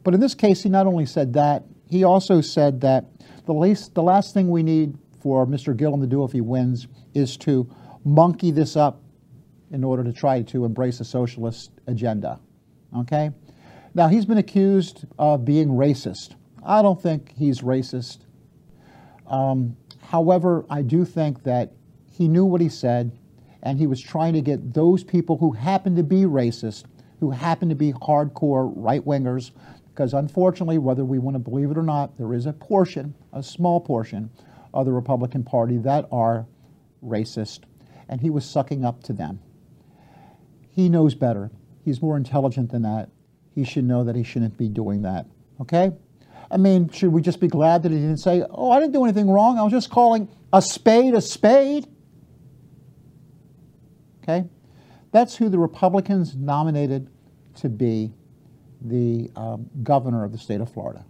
But 0.02 0.14
in 0.14 0.20
this 0.20 0.34
case, 0.34 0.62
he 0.62 0.68
not 0.68 0.86
only 0.86 1.06
said 1.06 1.32
that, 1.34 1.64
he 1.88 2.04
also 2.04 2.40
said 2.40 2.80
that 2.82 3.06
the, 3.46 3.54
least, 3.54 3.94
the 3.94 4.02
last 4.02 4.34
thing 4.34 4.50
we 4.50 4.62
need 4.62 4.96
for 5.22 5.46
Mr. 5.46 5.76
Gillum 5.76 6.00
to 6.00 6.06
do 6.06 6.24
if 6.24 6.32
he 6.32 6.40
wins 6.40 6.86
is 7.14 7.36
to 7.38 7.68
monkey 8.04 8.50
this 8.50 8.76
up 8.76 9.02
in 9.70 9.84
order 9.84 10.04
to 10.04 10.12
try 10.12 10.42
to 10.42 10.64
embrace 10.64 11.00
a 11.00 11.04
socialist 11.04 11.70
agenda. 11.86 12.40
Okay? 12.96 13.30
Now, 13.94 14.08
he's 14.08 14.24
been 14.24 14.38
accused 14.38 15.04
of 15.18 15.44
being 15.44 15.68
racist. 15.68 16.34
I 16.64 16.82
don't 16.82 17.00
think 17.00 17.32
he's 17.36 17.60
racist. 17.60 18.18
Um, 19.26 19.76
however, 20.02 20.64
I 20.70 20.82
do 20.82 21.04
think 21.04 21.44
that 21.44 21.72
he 22.10 22.28
knew 22.28 22.44
what 22.44 22.60
he 22.60 22.68
said, 22.68 23.12
and 23.62 23.78
he 23.78 23.86
was 23.86 24.00
trying 24.00 24.34
to 24.34 24.40
get 24.40 24.74
those 24.74 25.04
people 25.04 25.36
who 25.36 25.52
happen 25.52 25.96
to 25.96 26.02
be 26.02 26.22
racist, 26.22 26.84
who 27.20 27.30
happen 27.30 27.68
to 27.68 27.74
be 27.74 27.92
hardcore 27.92 28.72
right 28.74 29.04
wingers, 29.04 29.52
because 29.88 30.14
unfortunately, 30.14 30.78
whether 30.78 31.04
we 31.04 31.18
want 31.18 31.34
to 31.34 31.38
believe 31.38 31.70
it 31.70 31.78
or 31.78 31.82
not, 31.82 32.16
there 32.16 32.32
is 32.32 32.46
a 32.46 32.52
portion, 32.52 33.14
a 33.32 33.42
small 33.42 33.80
portion, 33.80 34.30
of 34.72 34.86
the 34.86 34.92
Republican 34.92 35.42
Party 35.42 35.78
that 35.78 36.06
are 36.12 36.46
racist, 37.04 37.60
and 38.08 38.20
he 38.20 38.30
was 38.30 38.44
sucking 38.44 38.84
up 38.84 39.02
to 39.04 39.12
them. 39.12 39.40
He 40.70 40.88
knows 40.88 41.14
better. 41.14 41.50
He's 41.84 42.00
more 42.00 42.16
intelligent 42.16 42.70
than 42.70 42.82
that. 42.82 43.10
He 43.54 43.64
should 43.64 43.84
know 43.84 44.04
that 44.04 44.16
he 44.16 44.22
shouldn't 44.22 44.56
be 44.56 44.68
doing 44.68 45.02
that. 45.02 45.26
Okay? 45.60 45.92
I 46.50 46.56
mean, 46.56 46.88
should 46.90 47.12
we 47.12 47.22
just 47.22 47.40
be 47.40 47.48
glad 47.48 47.82
that 47.82 47.92
he 47.92 47.98
didn't 47.98 48.18
say, 48.18 48.44
oh, 48.50 48.70
I 48.70 48.80
didn't 48.80 48.92
do 48.92 49.04
anything 49.04 49.30
wrong. 49.30 49.58
I 49.58 49.62
was 49.62 49.72
just 49.72 49.90
calling 49.90 50.28
a 50.52 50.62
spade 50.62 51.14
a 51.14 51.20
spade? 51.20 51.86
Okay? 54.22 54.48
That's 55.12 55.36
who 55.36 55.48
the 55.48 55.58
Republicans 55.58 56.36
nominated 56.36 57.10
to 57.56 57.68
be 57.68 58.12
the 58.80 59.30
um, 59.36 59.68
governor 59.82 60.24
of 60.24 60.32
the 60.32 60.38
state 60.38 60.60
of 60.60 60.72
Florida, 60.72 61.04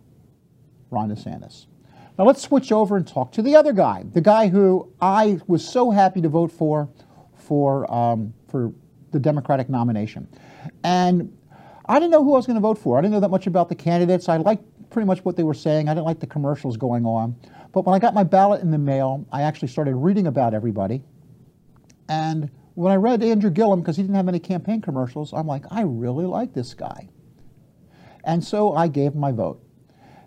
Ron 0.91 1.11
DeSantis. 1.11 1.67
Now 2.19 2.25
let's 2.25 2.43
switch 2.43 2.73
over 2.73 2.97
and 2.97 3.07
talk 3.07 3.33
to 3.33 3.43
the 3.43 3.57
other 3.57 3.73
guy, 3.73 4.05
the 4.13 4.21
guy 4.21 4.49
who 4.49 4.93
I 5.01 5.41
was 5.47 5.67
so 5.67 5.91
happy 5.91 6.21
to 6.23 6.29
vote 6.29 6.51
for 6.53 6.89
for, 7.37 7.93
um, 7.93 8.35
for 8.49 8.73
the 9.13 9.21
Democratic 9.21 9.69
nomination. 9.69 10.29
And 10.85 11.37
I 11.87 11.95
didn't 11.99 12.11
know 12.13 12.23
who 12.23 12.35
I 12.35 12.37
was 12.37 12.47
going 12.47 12.57
to 12.57 12.61
vote 12.61 12.79
for. 12.79 12.99
I 12.99 13.01
didn't 13.01 13.13
know 13.13 13.21
that 13.21 13.31
much 13.31 13.47
about 13.47 13.69
the 13.69 13.75
candidates. 13.75 14.29
I 14.29 14.37
liked 14.37 14.65
pretty 14.91 15.07
much 15.07 15.25
what 15.25 15.37
they 15.37 15.43
were 15.43 15.55
saying. 15.55 15.89
I 15.89 15.95
didn't 15.95 16.07
like 16.07 16.21
the 16.21 16.27
commercials 16.27 16.77
going 16.77 17.05
on. 17.05 17.37
But 17.73 17.85
when 17.85 17.95
I 17.95 17.99
got 17.99 18.15
my 18.15 18.25
ballot 18.25 18.63
in 18.63 18.71
the 18.71 18.79
mail, 18.79 19.27
I 19.33 19.43
actually 19.43 19.69
started 19.69 19.95
reading 19.95 20.27
about 20.27 20.55
everybody. 20.55 21.03
And 22.09 22.51
when 22.75 22.93
I 22.93 22.97
read 22.97 23.23
Andrew 23.23 23.51
Gillum, 23.51 23.81
because 23.81 23.97
he 23.97 24.03
didn't 24.03 24.17
have 24.17 24.29
any 24.29 24.41
campaign 24.41 24.81
commercials, 24.81 25.33
I'm 25.33 25.47
like, 25.47 25.65
I 25.71 25.83
really 25.83 26.27
like 26.27 26.53
this 26.53 26.75
guy. 26.75 27.09
And 28.25 28.43
so 28.45 28.75
I 28.75 28.89
gave 28.89 29.15
my 29.15 29.33
vote, 29.33 29.63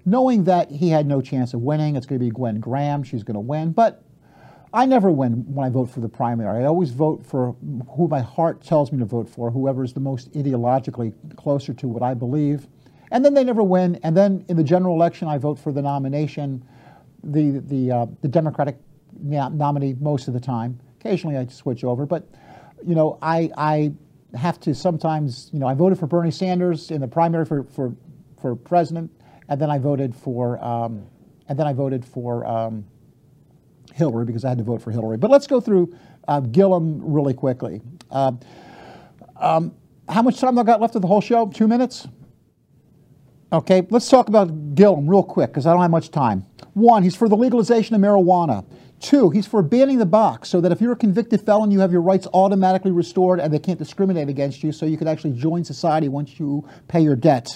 knowing 0.05 0.45
that 0.45 0.71
he 0.71 0.89
had 0.89 1.05
no 1.05 1.21
chance 1.21 1.53
of 1.53 1.61
winning. 1.61 1.95
It's 1.95 2.05
going 2.05 2.19
to 2.19 2.25
be 2.25 2.31
Gwen 2.31 2.59
Graham. 2.59 3.03
She's 3.03 3.23
going 3.23 3.35
to 3.35 3.41
win. 3.41 3.71
But 3.71 4.03
I 4.73 4.87
never 4.87 5.11
win 5.11 5.45
when 5.53 5.63
I 5.63 5.69
vote 5.69 5.91
for 5.91 5.99
the 5.99 6.09
primary. 6.09 6.63
I 6.63 6.67
always 6.67 6.89
vote 6.89 7.23
for 7.23 7.55
who 7.95 8.07
my 8.07 8.21
heart 8.21 8.63
tells 8.63 8.91
me 8.91 8.97
to 8.99 9.05
vote 9.05 9.29
for, 9.29 9.51
whoever 9.51 9.83
is 9.83 9.93
the 9.93 9.99
most 9.99 10.31
ideologically 10.31 11.13
closer 11.35 11.75
to 11.75 11.87
what 11.87 12.01
I 12.01 12.15
believe. 12.15 12.67
And 13.11 13.23
then 13.23 13.35
they 13.35 13.43
never 13.43 13.61
win. 13.61 13.99
And 14.01 14.17
then 14.17 14.43
in 14.47 14.57
the 14.57 14.63
general 14.63 14.95
election, 14.95 15.27
I 15.27 15.37
vote 15.37 15.59
for 15.59 15.71
the 15.71 15.83
nomination, 15.83 16.65
the, 17.23 17.59
the, 17.59 17.91
uh, 17.91 18.05
the 18.21 18.27
Democratic 18.27 18.77
nominee 19.21 19.95
most 19.99 20.27
of 20.27 20.33
the 20.33 20.39
time. 20.39 20.79
Occasionally 20.99 21.37
I 21.37 21.45
switch 21.45 21.83
over. 21.83 22.07
But, 22.07 22.27
you 22.83 22.95
know, 22.95 23.19
I, 23.21 23.51
I 23.55 23.93
have 24.35 24.59
to 24.61 24.73
sometimes, 24.73 25.51
you 25.53 25.59
know, 25.59 25.67
I 25.67 25.75
voted 25.75 25.99
for 25.99 26.07
Bernie 26.07 26.31
Sanders 26.31 26.89
in 26.89 27.01
the 27.01 27.07
primary 27.07 27.45
for, 27.45 27.63
for, 27.65 27.95
for 28.41 28.55
president. 28.55 29.11
And 29.49 29.61
then 29.61 29.69
I 29.69 29.77
voted 29.77 30.15
for, 30.15 30.57
um, 30.63 31.05
and 31.47 31.59
then 31.59 31.67
I 31.67 31.73
voted 31.73 32.03
for, 32.03 32.43
um, 32.47 32.85
Hillary 33.93 34.25
because 34.25 34.43
I 34.43 34.49
had 34.49 34.57
to 34.57 34.63
vote 34.63 34.81
for 34.81 34.91
Hillary. 34.91 35.17
But 35.17 35.31
let's 35.31 35.47
go 35.47 35.61
through 35.61 35.95
uh, 36.27 36.39
Gillum 36.41 36.99
really 37.03 37.33
quickly. 37.33 37.81
Uh, 38.11 38.33
um, 39.37 39.73
how 40.09 40.21
much 40.21 40.39
time 40.39 40.57
I 40.57 40.63
got 40.63 40.81
left 40.81 40.95
of 40.95 41.01
the 41.01 41.07
whole 41.07 41.21
show? 41.21 41.47
Two 41.47 41.67
minutes? 41.67 42.07
Okay, 43.51 43.85
let's 43.91 44.09
talk 44.09 44.29
about 44.29 44.73
Gillum 44.75 45.07
real 45.07 45.23
quick 45.23 45.51
because 45.51 45.67
I 45.67 45.73
don't 45.73 45.81
have 45.81 45.91
much 45.91 46.09
time. 46.09 46.45
One, 46.73 47.03
he's 47.03 47.15
for 47.15 47.29
the 47.29 47.37
legalization 47.37 47.95
of 47.95 48.01
marijuana. 48.01 48.65
Two, 48.99 49.29
he's 49.29 49.45
for 49.45 49.61
banning 49.61 49.99
the 49.99 50.05
box 50.05 50.49
so 50.49 50.59
that 50.61 50.71
if 50.71 50.81
you're 50.81 50.93
a 50.93 50.97
convicted 50.97 51.41
felon, 51.41 51.69
you 51.69 51.79
have 51.81 51.91
your 51.91 52.01
rights 52.01 52.25
automatically 52.33 52.91
restored 52.91 53.39
and 53.39 53.53
they 53.53 53.59
can't 53.59 53.77
discriminate 53.77 54.29
against 54.29 54.63
you 54.63 54.71
so 54.71 54.85
you 54.85 54.97
can 54.97 55.07
actually 55.07 55.33
join 55.33 55.63
society 55.63 56.07
once 56.07 56.39
you 56.39 56.67
pay 56.87 57.01
your 57.01 57.15
debt. 57.15 57.47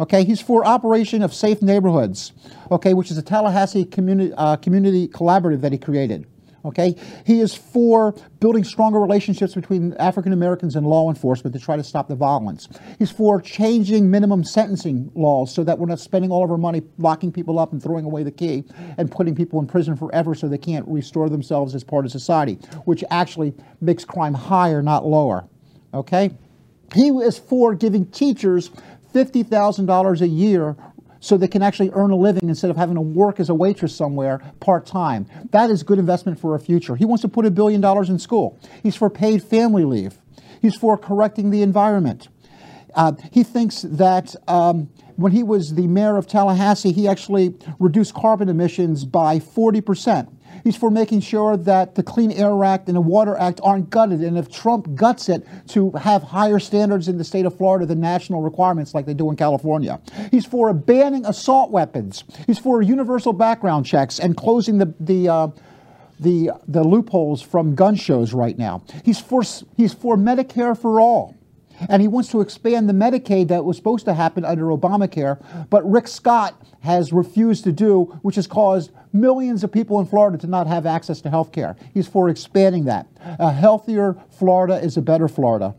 Okay, 0.00 0.24
he's 0.24 0.40
for 0.40 0.66
operation 0.66 1.22
of 1.22 1.32
safe 1.32 1.62
neighborhoods. 1.62 2.32
Okay, 2.70 2.94
which 2.94 3.10
is 3.10 3.18
a 3.18 3.22
Tallahassee 3.22 3.84
community 3.84 4.32
uh, 4.36 4.56
community 4.56 5.08
collaborative 5.08 5.60
that 5.60 5.72
he 5.72 5.78
created. 5.78 6.26
Okay, 6.64 6.96
he 7.26 7.40
is 7.40 7.54
for 7.54 8.14
building 8.40 8.64
stronger 8.64 8.98
relationships 8.98 9.54
between 9.54 9.92
African 9.94 10.32
Americans 10.32 10.76
and 10.76 10.86
law 10.86 11.10
enforcement 11.10 11.52
to 11.54 11.60
try 11.60 11.76
to 11.76 11.84
stop 11.84 12.08
the 12.08 12.14
violence. 12.14 12.68
He's 12.98 13.10
for 13.10 13.38
changing 13.38 14.10
minimum 14.10 14.44
sentencing 14.44 15.10
laws 15.14 15.54
so 15.54 15.62
that 15.62 15.78
we're 15.78 15.86
not 15.86 16.00
spending 16.00 16.30
all 16.30 16.42
of 16.42 16.50
our 16.50 16.56
money 16.56 16.80
locking 16.96 17.30
people 17.30 17.58
up 17.58 17.72
and 17.72 17.82
throwing 17.82 18.06
away 18.06 18.22
the 18.22 18.30
key 18.30 18.64
and 18.96 19.10
putting 19.10 19.34
people 19.34 19.60
in 19.60 19.66
prison 19.66 19.94
forever 19.94 20.34
so 20.34 20.48
they 20.48 20.56
can't 20.56 20.88
restore 20.88 21.28
themselves 21.28 21.74
as 21.74 21.84
part 21.84 22.06
of 22.06 22.10
society, 22.10 22.54
which 22.86 23.04
actually 23.10 23.52
makes 23.82 24.06
crime 24.06 24.32
higher, 24.32 24.80
not 24.80 25.04
lower. 25.04 25.46
Okay? 25.92 26.30
He 26.94 27.08
is 27.08 27.38
for 27.38 27.74
giving 27.74 28.06
teachers 28.06 28.70
$50,000 29.14 30.20
a 30.20 30.28
year 30.28 30.76
so 31.20 31.38
they 31.38 31.48
can 31.48 31.62
actually 31.62 31.90
earn 31.94 32.10
a 32.10 32.16
living 32.16 32.48
instead 32.50 32.70
of 32.70 32.76
having 32.76 32.96
to 32.96 33.00
work 33.00 33.40
as 33.40 33.48
a 33.48 33.54
waitress 33.54 33.96
somewhere 33.96 34.40
part 34.60 34.84
time. 34.84 35.26
That 35.52 35.70
is 35.70 35.82
good 35.82 35.98
investment 35.98 36.38
for 36.38 36.54
a 36.54 36.58
future. 36.60 36.96
He 36.96 37.06
wants 37.06 37.22
to 37.22 37.28
put 37.28 37.46
a 37.46 37.50
billion 37.50 37.80
dollars 37.80 38.10
in 38.10 38.18
school. 38.18 38.58
He's 38.82 38.94
for 38.94 39.08
paid 39.08 39.42
family 39.42 39.84
leave. 39.84 40.18
He's 40.60 40.76
for 40.76 40.98
correcting 40.98 41.50
the 41.50 41.62
environment. 41.62 42.28
Uh, 42.94 43.12
he 43.32 43.42
thinks 43.42 43.82
that 43.82 44.36
um, 44.48 44.90
when 45.16 45.32
he 45.32 45.42
was 45.42 45.74
the 45.74 45.86
mayor 45.86 46.16
of 46.16 46.26
Tallahassee, 46.26 46.92
he 46.92 47.08
actually 47.08 47.54
reduced 47.78 48.14
carbon 48.14 48.48
emissions 48.48 49.04
by 49.04 49.40
40 49.40 49.80
percent. 49.80 50.28
He's 50.64 50.76
for 50.76 50.90
making 50.90 51.20
sure 51.20 51.56
that 51.58 51.94
the 51.94 52.02
Clean 52.02 52.32
Air 52.32 52.64
Act 52.64 52.88
and 52.88 52.96
the 52.96 53.00
Water 53.02 53.36
Act 53.36 53.60
aren't 53.62 53.90
gutted. 53.90 54.20
And 54.22 54.36
if 54.38 54.50
Trump 54.50 54.94
guts 54.94 55.28
it 55.28 55.46
to 55.68 55.90
have 55.92 56.22
higher 56.22 56.58
standards 56.58 57.06
in 57.06 57.18
the 57.18 57.24
state 57.24 57.44
of 57.44 57.56
Florida 57.56 57.84
than 57.84 58.00
national 58.00 58.40
requirements 58.40 58.94
like 58.94 59.04
they 59.04 59.14
do 59.14 59.30
in 59.30 59.36
California. 59.36 60.00
He's 60.30 60.46
for 60.46 60.72
banning 60.72 61.26
assault 61.26 61.70
weapons. 61.70 62.24
He's 62.46 62.58
for 62.58 62.80
universal 62.80 63.34
background 63.34 63.84
checks 63.84 64.18
and 64.18 64.36
closing 64.36 64.78
the, 64.78 64.94
the 64.98 65.28
uh, 65.28 65.48
the, 66.20 66.50
the 66.66 66.82
loopholes 66.82 67.42
from 67.42 67.74
gun 67.74 67.96
shows 67.96 68.32
right 68.32 68.56
now. 68.56 68.82
He's 69.04 69.20
for, 69.20 69.42
he's 69.76 69.92
for 69.92 70.16
Medicare 70.16 70.80
for 70.80 71.00
all. 71.00 71.34
And 71.88 72.00
he 72.00 72.08
wants 72.08 72.30
to 72.30 72.40
expand 72.40 72.88
the 72.88 72.92
Medicaid 72.92 73.48
that 73.48 73.64
was 73.64 73.76
supposed 73.76 74.04
to 74.06 74.14
happen 74.14 74.44
under 74.44 74.66
Obamacare, 74.66 75.42
but 75.70 75.88
Rick 75.90 76.08
Scott 76.08 76.60
has 76.80 77.12
refused 77.12 77.64
to 77.64 77.72
do, 77.72 78.04
which 78.22 78.36
has 78.36 78.46
caused 78.46 78.92
millions 79.12 79.64
of 79.64 79.72
people 79.72 80.00
in 80.00 80.06
Florida 80.06 80.38
to 80.38 80.46
not 80.46 80.66
have 80.66 80.86
access 80.86 81.20
to 81.22 81.30
health 81.30 81.52
care. 81.52 81.76
He's 81.92 82.06
for 82.06 82.28
expanding 82.28 82.84
that. 82.84 83.06
A 83.38 83.52
healthier 83.52 84.16
Florida 84.30 84.76
is 84.76 84.96
a 84.96 85.02
better 85.02 85.28
Florida. 85.28 85.74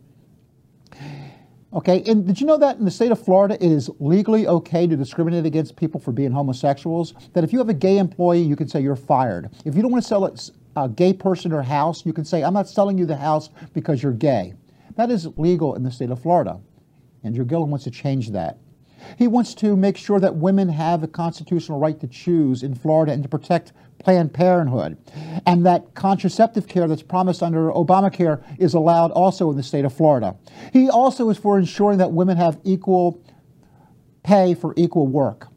Okay, 1.74 2.04
and 2.08 2.26
did 2.26 2.40
you 2.40 2.48
know 2.48 2.58
that 2.58 2.78
in 2.78 2.86
the 2.86 2.92
state 2.92 3.12
of 3.12 3.24
Florida, 3.24 3.56
it 3.56 3.70
is 3.70 3.90
legally 4.00 4.48
okay 4.48 4.88
to 4.88 4.96
discriminate 4.96 5.46
against 5.46 5.76
people 5.76 6.00
for 6.00 6.14
being 6.14 6.32
homosexuals? 6.32 7.14
That 7.34 7.44
if 7.44 7.52
you 7.52 7.60
have 7.60 7.68
a 7.68 7.74
gay 7.74 7.98
employee, 7.98 8.42
you 8.42 8.56
can 8.56 8.70
say 8.70 8.80
you're 8.80 8.96
fired. 8.96 9.50
If 9.66 9.76
you 9.76 9.82
don't 9.82 9.92
want 9.92 10.02
to 10.02 10.08
sell 10.08 10.26
a 10.26 10.38
uh, 10.78 10.88
gay 10.88 11.12
person 11.12 11.52
or 11.52 11.62
house, 11.62 12.06
you 12.06 12.14
can 12.14 12.24
say, 12.24 12.44
I'm 12.44 12.54
not 12.54 12.70
selling 12.70 12.98
you 12.98 13.06
the 13.06 13.18
house 13.18 13.50
because 13.74 14.02
you're 14.02 14.14
gay. 14.14 14.54
That 14.96 15.12
is 15.12 15.28
legal 15.38 15.76
in 15.76 15.84
the 15.84 15.92
state 15.92 16.10
of 16.10 16.22
Florida. 16.22 16.60
Andrew 17.24 17.46
Gillum 17.46 17.70
wants 17.70 17.84
to 17.86 17.92
change 17.92 18.32
that. 18.32 18.58
He 19.18 19.28
wants 19.28 19.54
to 19.56 19.76
make 19.76 19.98
sure 19.98 20.20
that 20.20 20.36
women 20.36 20.70
have 20.70 21.04
a 21.04 21.08
constitutional 21.08 21.80
right 21.80 22.00
to 22.00 22.08
choose 22.08 22.64
in 22.64 22.76
Florida 22.76 23.12
and 23.12 23.24
to 23.24 23.30
protect 23.30 23.74
Planned 24.00 24.34
Parenthood, 24.34 24.98
and 25.46 25.66
that 25.66 25.94
contraceptive 25.96 26.68
care 26.68 26.88
that's 26.88 27.02
promised 27.02 27.42
under 27.42 27.72
Obamacare 27.72 28.44
is 28.60 28.74
allowed 28.74 29.12
also 29.12 29.50
in 29.52 29.58
the 29.58 29.64
state 29.64 29.86
of 29.86 29.94
Florida. 29.94 30.36
He 30.74 30.90
also 30.90 31.30
is 31.30 31.38
for 31.38 31.58
ensuring 31.58 31.98
that 32.00 32.12
women 32.12 32.38
have 32.38 32.60
equal 32.64 33.24
pay 34.24 34.54
for 34.54 34.74
equal 34.76 35.08
work. 35.08 35.48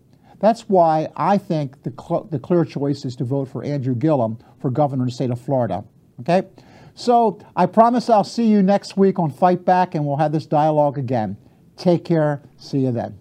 That's 0.40 0.62
why 0.62 1.08
I 1.16 1.36
think 1.36 1.82
the, 1.82 1.90
cl 1.90 2.24
the 2.24 2.38
clear 2.38 2.64
choice 2.64 3.04
is 3.04 3.16
to 3.16 3.24
vote 3.24 3.48
for 3.48 3.64
Andrew 3.64 3.94
Gillum 3.94 4.38
for 4.60 4.70
governor 4.70 5.02
of 5.02 5.08
the 5.08 5.14
state 5.14 5.30
of 5.30 5.40
Florida. 5.40 5.84
Okay? 6.20 6.42
So 6.98 7.38
I 7.54 7.66
promise 7.66 8.10
I'll 8.10 8.24
see 8.24 8.48
you 8.48 8.60
next 8.60 8.96
week 8.96 9.20
on 9.20 9.30
Fight 9.30 9.64
Back 9.64 9.94
and 9.94 10.04
we'll 10.04 10.16
have 10.16 10.32
this 10.32 10.46
dialogue 10.46 10.98
again. 10.98 11.36
Take 11.76 12.04
care. 12.04 12.42
See 12.56 12.80
you 12.80 12.90
then. 12.90 13.20